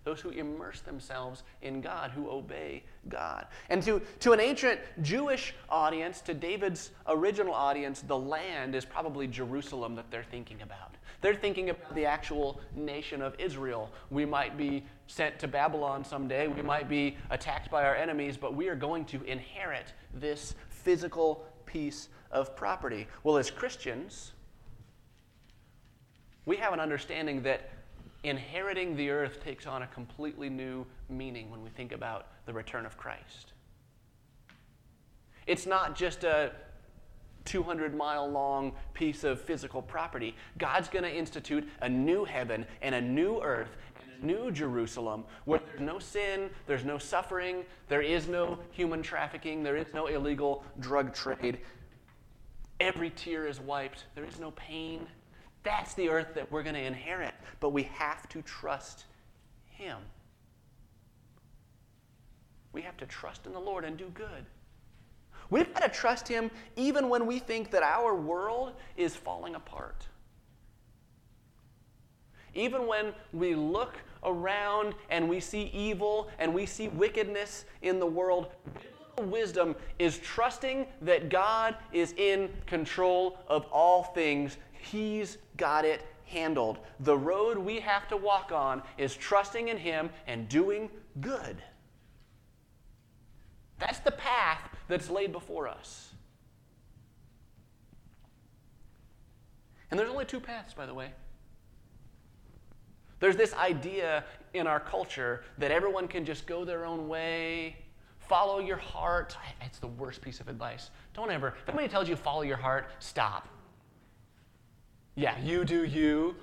those 0.04 0.20
who 0.20 0.30
immerse 0.30 0.80
themselves 0.80 1.42
in 1.62 1.80
God, 1.80 2.12
who 2.12 2.30
obey 2.30 2.84
God. 3.08 3.46
And 3.70 3.82
to, 3.82 4.00
to 4.20 4.32
an 4.32 4.40
ancient 4.40 4.80
Jewish 5.02 5.54
audience, 5.68 6.20
to 6.22 6.34
David's 6.34 6.90
original 7.08 7.52
audience, 7.52 8.02
the 8.02 8.18
land 8.18 8.74
is 8.74 8.84
probably 8.84 9.26
Jerusalem 9.26 9.96
that 9.96 10.10
they're 10.10 10.22
thinking 10.22 10.62
about. 10.62 10.94
They're 11.22 11.34
thinking 11.34 11.70
about 11.70 11.94
the 11.94 12.04
actual 12.04 12.60
nation 12.74 13.20
of 13.20 13.34
Israel. 13.38 13.90
We 14.10 14.24
might 14.24 14.56
be 14.56 14.84
sent 15.08 15.38
to 15.40 15.48
Babylon 15.48 16.04
someday, 16.04 16.46
we 16.46 16.62
might 16.62 16.88
be 16.88 17.16
attacked 17.30 17.70
by 17.70 17.84
our 17.84 17.96
enemies, 17.96 18.36
but 18.36 18.54
we 18.54 18.68
are 18.68 18.76
going 18.76 19.04
to 19.06 19.22
inherit 19.24 19.92
this 20.14 20.54
physical 20.68 21.44
piece 21.64 22.08
of 22.30 22.54
property. 22.54 23.06
Well, 23.24 23.38
as 23.38 23.50
Christians, 23.50 24.32
we 26.44 26.56
have 26.56 26.72
an 26.72 26.80
understanding 26.80 27.42
that 27.42 27.68
inheriting 28.26 28.96
the 28.96 29.10
earth 29.10 29.42
takes 29.42 29.66
on 29.66 29.82
a 29.82 29.86
completely 29.88 30.50
new 30.50 30.84
meaning 31.08 31.50
when 31.50 31.62
we 31.62 31.70
think 31.70 31.92
about 31.92 32.26
the 32.46 32.52
return 32.52 32.84
of 32.84 32.96
Christ. 32.96 33.52
It's 35.46 35.66
not 35.66 35.94
just 35.94 36.24
a 36.24 36.52
200 37.44 37.94
mile 37.94 38.28
long 38.28 38.72
piece 38.92 39.22
of 39.22 39.40
physical 39.40 39.80
property. 39.80 40.34
God's 40.58 40.88
going 40.88 41.04
to 41.04 41.14
institute 41.14 41.68
a 41.80 41.88
new 41.88 42.24
heaven 42.24 42.66
and 42.82 42.94
a 42.94 43.00
new 43.00 43.40
earth 43.40 43.76
and 44.00 44.22
a 44.22 44.26
new 44.26 44.50
Jerusalem 44.50 45.24
where 45.44 45.60
there's 45.64 45.80
no 45.80 46.00
sin, 46.00 46.50
there's 46.66 46.84
no 46.84 46.98
suffering, 46.98 47.64
there 47.88 48.02
is 48.02 48.26
no 48.26 48.58
human 48.72 49.02
trafficking, 49.02 49.62
there 49.62 49.76
is 49.76 49.86
no 49.94 50.08
illegal 50.08 50.64
drug 50.80 51.14
trade. 51.14 51.58
Every 52.80 53.10
tear 53.10 53.46
is 53.46 53.60
wiped, 53.60 54.04
there 54.16 54.24
is 54.24 54.40
no 54.40 54.50
pain, 54.50 55.06
that's 55.66 55.94
the 55.94 56.08
earth 56.08 56.34
that 56.34 56.50
we're 56.50 56.62
going 56.62 56.76
to 56.76 56.80
inherit. 56.80 57.34
But 57.58 57.70
we 57.70 57.82
have 57.94 58.28
to 58.30 58.40
trust 58.42 59.04
Him. 59.68 59.98
We 62.72 62.82
have 62.82 62.96
to 62.98 63.06
trust 63.06 63.46
in 63.46 63.52
the 63.52 63.58
Lord 63.58 63.84
and 63.84 63.96
do 63.96 64.06
good. 64.14 64.46
We've 65.50 65.72
got 65.74 65.82
to 65.82 65.88
trust 65.88 66.28
Him 66.28 66.50
even 66.76 67.08
when 67.08 67.26
we 67.26 67.40
think 67.40 67.70
that 67.72 67.82
our 67.82 68.14
world 68.14 68.74
is 68.96 69.16
falling 69.16 69.56
apart. 69.56 70.06
Even 72.54 72.86
when 72.86 73.12
we 73.32 73.54
look 73.54 73.96
around 74.24 74.94
and 75.10 75.28
we 75.28 75.40
see 75.40 75.64
evil 75.74 76.30
and 76.38 76.54
we 76.54 76.64
see 76.64 76.88
wickedness 76.88 77.64
in 77.82 77.98
the 77.98 78.06
world, 78.06 78.48
biblical 79.16 79.24
wisdom 79.32 79.74
is 79.98 80.18
trusting 80.18 80.86
that 81.02 81.28
God 81.28 81.76
is 81.92 82.12
in 82.16 82.50
control 82.66 83.38
of 83.48 83.66
all 83.72 84.04
things 84.04 84.56
He's 84.90 85.38
got 85.56 85.84
it 85.84 86.02
handled. 86.24 86.78
The 87.00 87.16
road 87.16 87.58
we 87.58 87.80
have 87.80 88.08
to 88.08 88.16
walk 88.16 88.52
on 88.52 88.82
is 88.98 89.16
trusting 89.16 89.68
in 89.68 89.76
Him 89.76 90.10
and 90.26 90.48
doing 90.48 90.90
good. 91.20 91.62
That's 93.78 93.98
the 94.00 94.10
path 94.10 94.60
that's 94.88 95.10
laid 95.10 95.32
before 95.32 95.68
us. 95.68 96.10
And 99.90 99.98
there's 99.98 100.10
only 100.10 100.24
two 100.24 100.40
paths, 100.40 100.74
by 100.74 100.86
the 100.86 100.94
way. 100.94 101.10
There's 103.20 103.36
this 103.36 103.54
idea 103.54 104.24
in 104.52 104.66
our 104.66 104.80
culture 104.80 105.44
that 105.58 105.70
everyone 105.70 106.08
can 106.08 106.24
just 106.24 106.46
go 106.46 106.64
their 106.64 106.84
own 106.84 107.08
way, 107.08 107.76
follow 108.18 108.58
your 108.58 108.76
heart. 108.76 109.36
It's 109.62 109.78
the 109.78 109.86
worst 109.86 110.20
piece 110.20 110.40
of 110.40 110.48
advice. 110.48 110.90
Don't 111.14 111.30
ever, 111.30 111.54
if 111.62 111.68
anybody 111.68 111.88
tells 111.88 112.08
you 112.08 112.16
follow 112.16 112.42
your 112.42 112.56
heart, 112.56 112.90
stop. 112.98 113.48
Yeah, 115.16 115.38
you 115.42 115.64
do 115.64 115.84
you. 115.84 116.36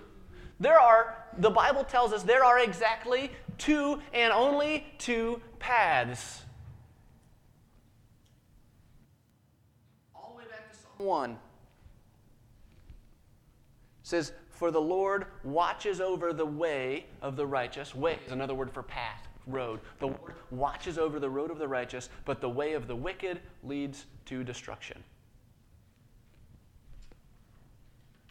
There 0.59 0.80
are, 0.80 1.15
the 1.38 1.49
Bible 1.49 1.84
tells 1.84 2.11
us 2.11 2.24
there 2.24 2.43
are 2.43 2.59
exactly 2.59 3.32
two 3.57 4.01
and 4.13 4.34
only 4.34 4.88
two 4.97 5.39
paths. 5.59 6.41
All 10.15 10.32
the 10.32 10.38
way 10.39 10.49
back 10.49 10.71
to 10.71 10.78
Psalm 10.78 11.07
1 11.07 11.38
says, 14.01 14.34
For 14.49 14.71
the 14.71 14.82
Lord 14.82 15.28
watches 15.43 16.01
over 16.01 16.34
the 16.34 16.45
way 16.45 17.05
of 17.21 17.36
the 17.36 17.45
righteous. 17.45 17.93
Way 17.93 18.17
is 18.26 18.32
another 18.32 18.55
word 18.55 18.71
for 18.71 18.82
path, 18.82 19.28
road. 19.45 19.82
The 19.99 20.07
Lord 20.07 20.34
watches 20.49 20.97
over 20.97 21.19
the 21.19 21.30
road 21.30 21.51
of 21.51 21.59
the 21.59 21.67
righteous, 21.67 22.09
but 22.26 22.41
the 22.41 22.49
way 22.49 22.74
of 22.74 22.88
the 22.88 22.95
wicked 22.95 23.39
leads 23.63 24.05
to 24.26 24.43
destruction. 24.43 25.03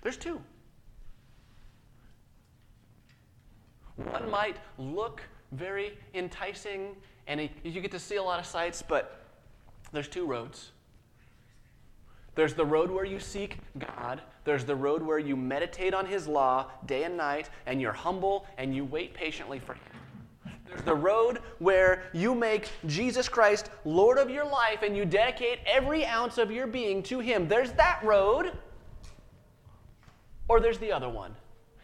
There's 0.03 0.16
two. 0.16 0.40
One 3.96 4.30
might 4.30 4.57
look 4.78 5.22
very 5.53 5.98
enticing, 6.14 6.96
and 7.26 7.48
you 7.62 7.80
get 7.80 7.90
to 7.92 7.98
see 7.98 8.16
a 8.16 8.22
lot 8.22 8.40
of 8.40 8.46
sights, 8.46 8.82
but 8.82 9.26
there's 9.92 10.09
two 10.09 10.26
roads. 10.26 10.72
There's 12.34 12.55
the 12.55 12.64
road 12.64 12.90
where 12.90 13.05
you 13.05 13.20
seek 13.20 13.59
God. 13.78 14.22
There's 14.44 14.64
the 14.64 14.74
road 14.74 15.03
where 15.03 15.18
you 15.18 15.36
meditate 15.36 15.92
on 15.92 16.07
His 16.07 16.26
law 16.26 16.70
day 16.86 17.05
and 17.05 17.16
night, 17.16 17.50
and 17.66 17.80
you're 17.80 17.92
humble 17.92 18.46
and 18.57 18.74
you 18.74 18.84
wait 18.84 19.12
patiently 19.12 19.59
for 19.59 19.74
Him. 19.74 19.82
There's 20.66 20.82
the 20.82 20.94
road 20.94 21.40
where 21.59 22.05
you 22.14 22.34
make 22.34 22.70
Jesus 22.86 23.28
Christ 23.28 23.68
Lord 23.84 24.16
of 24.16 24.30
your 24.30 24.46
life 24.46 24.82
and 24.82 24.96
you 24.96 25.05
dedicate 25.05 25.59
every 25.66 26.07
ounce 26.07 26.38
of 26.38 26.50
your 26.50 26.66
being 26.66 27.03
to 27.05 27.20
Him. 27.20 27.46
There's 27.46 27.72
that 27.72 28.03
road, 28.03 28.53
or 30.49 30.61
there's 30.61 30.78
the 30.78 30.93
other 30.93 31.09
one. 31.09 31.34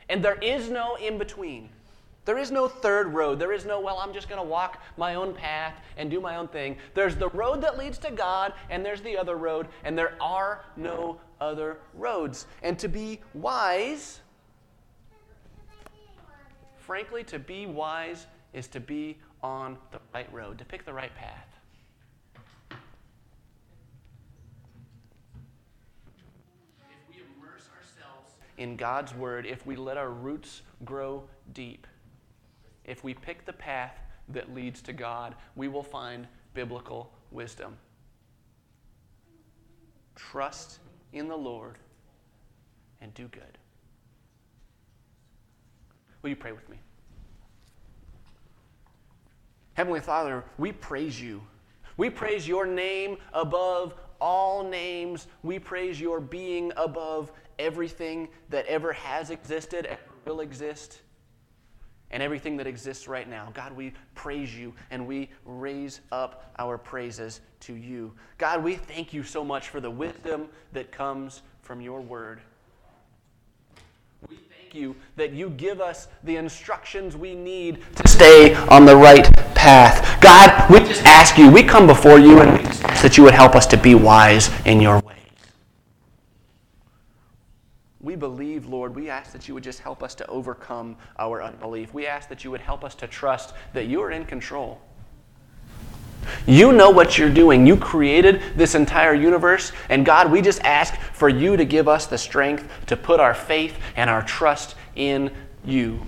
And 0.08 0.24
there 0.24 0.38
is 0.40 0.70
no 0.70 0.96
in 0.96 1.18
between. 1.18 1.68
There 2.24 2.36
is 2.36 2.50
no 2.50 2.68
third 2.68 3.14
road. 3.14 3.38
There 3.38 3.52
is 3.52 3.64
no, 3.64 3.80
well, 3.80 3.98
I'm 3.98 4.12
just 4.12 4.28
going 4.28 4.38
to 4.38 4.46
walk 4.46 4.82
my 4.98 5.14
own 5.14 5.32
path 5.32 5.80
and 5.96 6.10
do 6.10 6.20
my 6.20 6.36
own 6.36 6.46
thing. 6.48 6.76
There's 6.92 7.16
the 7.16 7.30
road 7.30 7.62
that 7.62 7.78
leads 7.78 7.96
to 8.00 8.10
God, 8.10 8.52
and 8.68 8.84
there's 8.84 9.00
the 9.00 9.16
other 9.16 9.36
road, 9.36 9.66
and 9.82 9.96
there 9.96 10.12
are 10.20 10.66
no 10.76 11.18
other 11.40 11.78
roads. 11.94 12.46
And 12.62 12.78
to 12.80 12.88
be 12.88 13.20
wise, 13.32 14.20
frankly, 16.76 17.24
to 17.24 17.38
be 17.38 17.64
wise 17.64 18.26
is 18.52 18.66
to 18.68 18.80
be 18.80 19.16
on 19.42 19.78
the 19.90 19.98
right 20.12 20.30
road, 20.30 20.58
to 20.58 20.66
pick 20.66 20.84
the 20.84 20.92
right 20.92 21.14
path. 21.14 21.46
If 22.70 22.76
we 27.08 27.22
immerse 27.38 27.70
ourselves 27.74 28.32
in 28.58 28.76
God's 28.76 29.14
Word, 29.14 29.46
if 29.46 29.64
we 29.64 29.76
let 29.76 29.96
our 29.96 30.10
roots 30.10 30.62
grow 30.84 31.24
deep, 31.54 31.86
if 32.84 33.02
we 33.02 33.14
pick 33.14 33.46
the 33.46 33.52
path 33.52 33.98
that 34.28 34.54
leads 34.54 34.82
to 34.82 34.92
God, 34.92 35.34
we 35.56 35.68
will 35.68 35.82
find 35.82 36.26
biblical 36.54 37.12
wisdom. 37.30 37.76
Trust 40.16 40.80
in 41.12 41.28
the 41.28 41.36
Lord 41.36 41.78
and 43.00 43.14
do 43.14 43.28
good. 43.28 43.58
Will 46.22 46.30
you 46.30 46.36
pray 46.36 46.52
with 46.52 46.68
me? 46.68 46.76
Heavenly 49.74 50.00
Father, 50.00 50.44
we 50.58 50.72
praise 50.72 51.20
you. 51.20 51.40
We 51.96 52.10
praise 52.10 52.48
your 52.48 52.66
name 52.66 53.18
above 53.32 53.94
all 54.20 54.68
names. 54.68 55.28
We 55.44 55.60
praise 55.60 56.00
your 56.00 56.20
being 56.20 56.72
above 56.76 57.30
everything 57.58 58.28
that 58.50 58.66
ever 58.66 58.92
has 58.92 59.30
existed 59.30 59.86
and 59.86 59.98
will 60.24 60.40
exist 60.40 61.00
and 62.10 62.22
everything 62.22 62.56
that 62.56 62.66
exists 62.66 63.06
right 63.06 63.28
now. 63.28 63.50
God, 63.54 63.72
we 63.72 63.92
praise 64.14 64.56
you 64.56 64.72
and 64.90 65.06
we 65.06 65.28
raise 65.44 66.00
up 66.10 66.52
our 66.58 66.78
praises 66.78 67.40
to 67.60 67.74
you. 67.74 68.12
God, 68.38 68.62
we 68.62 68.76
thank 68.76 69.12
you 69.12 69.22
so 69.22 69.44
much 69.44 69.68
for 69.68 69.80
the 69.80 69.90
wisdom 69.90 70.48
that 70.72 70.90
comes 70.90 71.42
from 71.60 71.80
your 71.80 72.00
word. 72.00 72.40
We 74.28 74.36
thank 74.36 74.74
you 74.74 74.96
that 75.16 75.32
you 75.32 75.50
give 75.50 75.80
us 75.80 76.08
the 76.24 76.36
instructions 76.36 77.16
we 77.16 77.34
need 77.34 77.82
to 77.96 78.08
stay 78.08 78.54
on 78.54 78.84
the 78.84 78.96
right 78.96 79.30
path. 79.54 80.20
God, 80.20 80.70
we 80.70 80.80
just 80.80 81.04
ask 81.04 81.36
you, 81.36 81.50
we 81.50 81.62
come 81.62 81.86
before 81.86 82.18
you 82.18 82.40
and 82.40 82.58
we 82.58 82.64
ask 82.64 83.02
that 83.02 83.16
you 83.16 83.22
would 83.24 83.34
help 83.34 83.54
us 83.54 83.66
to 83.66 83.76
be 83.76 83.94
wise 83.94 84.50
in 84.64 84.80
your 84.80 85.00
way. 85.00 85.14
We 88.08 88.16
believe, 88.16 88.64
Lord, 88.64 88.96
we 88.96 89.10
ask 89.10 89.32
that 89.32 89.48
you 89.48 89.52
would 89.52 89.62
just 89.62 89.80
help 89.80 90.02
us 90.02 90.14
to 90.14 90.26
overcome 90.28 90.96
our 91.18 91.42
unbelief. 91.42 91.92
We 91.92 92.06
ask 92.06 92.26
that 92.30 92.42
you 92.42 92.50
would 92.50 92.62
help 92.62 92.82
us 92.82 92.94
to 92.94 93.06
trust 93.06 93.52
that 93.74 93.84
you 93.84 94.00
are 94.00 94.10
in 94.10 94.24
control. 94.24 94.80
You 96.46 96.72
know 96.72 96.88
what 96.88 97.18
you're 97.18 97.28
doing. 97.28 97.66
You 97.66 97.76
created 97.76 98.40
this 98.56 98.74
entire 98.74 99.12
universe. 99.12 99.72
And 99.90 100.06
God, 100.06 100.32
we 100.32 100.40
just 100.40 100.64
ask 100.64 100.98
for 101.12 101.28
you 101.28 101.58
to 101.58 101.66
give 101.66 101.86
us 101.86 102.06
the 102.06 102.16
strength 102.16 102.66
to 102.86 102.96
put 102.96 103.20
our 103.20 103.34
faith 103.34 103.76
and 103.94 104.08
our 104.08 104.22
trust 104.22 104.74
in 104.96 105.30
you. 105.66 106.00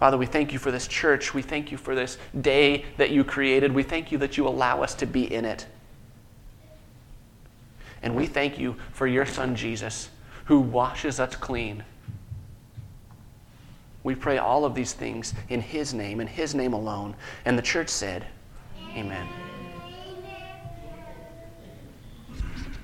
Father, 0.00 0.18
we 0.18 0.26
thank 0.26 0.52
you 0.52 0.58
for 0.58 0.72
this 0.72 0.88
church. 0.88 1.32
We 1.32 1.42
thank 1.42 1.70
you 1.70 1.78
for 1.78 1.94
this 1.94 2.18
day 2.40 2.84
that 2.96 3.10
you 3.10 3.22
created. 3.22 3.72
We 3.72 3.84
thank 3.84 4.10
you 4.10 4.18
that 4.18 4.36
you 4.36 4.48
allow 4.48 4.82
us 4.82 4.92
to 4.96 5.06
be 5.06 5.32
in 5.32 5.44
it. 5.44 5.68
And 8.04 8.14
we 8.14 8.26
thank 8.26 8.58
you 8.58 8.76
for 8.92 9.06
your 9.06 9.24
Son, 9.24 9.56
Jesus, 9.56 10.10
who 10.44 10.60
washes 10.60 11.18
us 11.18 11.34
clean. 11.36 11.82
We 14.02 14.14
pray 14.14 14.36
all 14.36 14.66
of 14.66 14.74
these 14.74 14.92
things 14.92 15.32
in 15.48 15.62
His 15.62 15.94
name, 15.94 16.20
in 16.20 16.26
His 16.26 16.54
name 16.54 16.74
alone. 16.74 17.16
And 17.46 17.56
the 17.56 17.62
church 17.62 17.88
said, 17.88 18.26
Amen. 18.94 19.26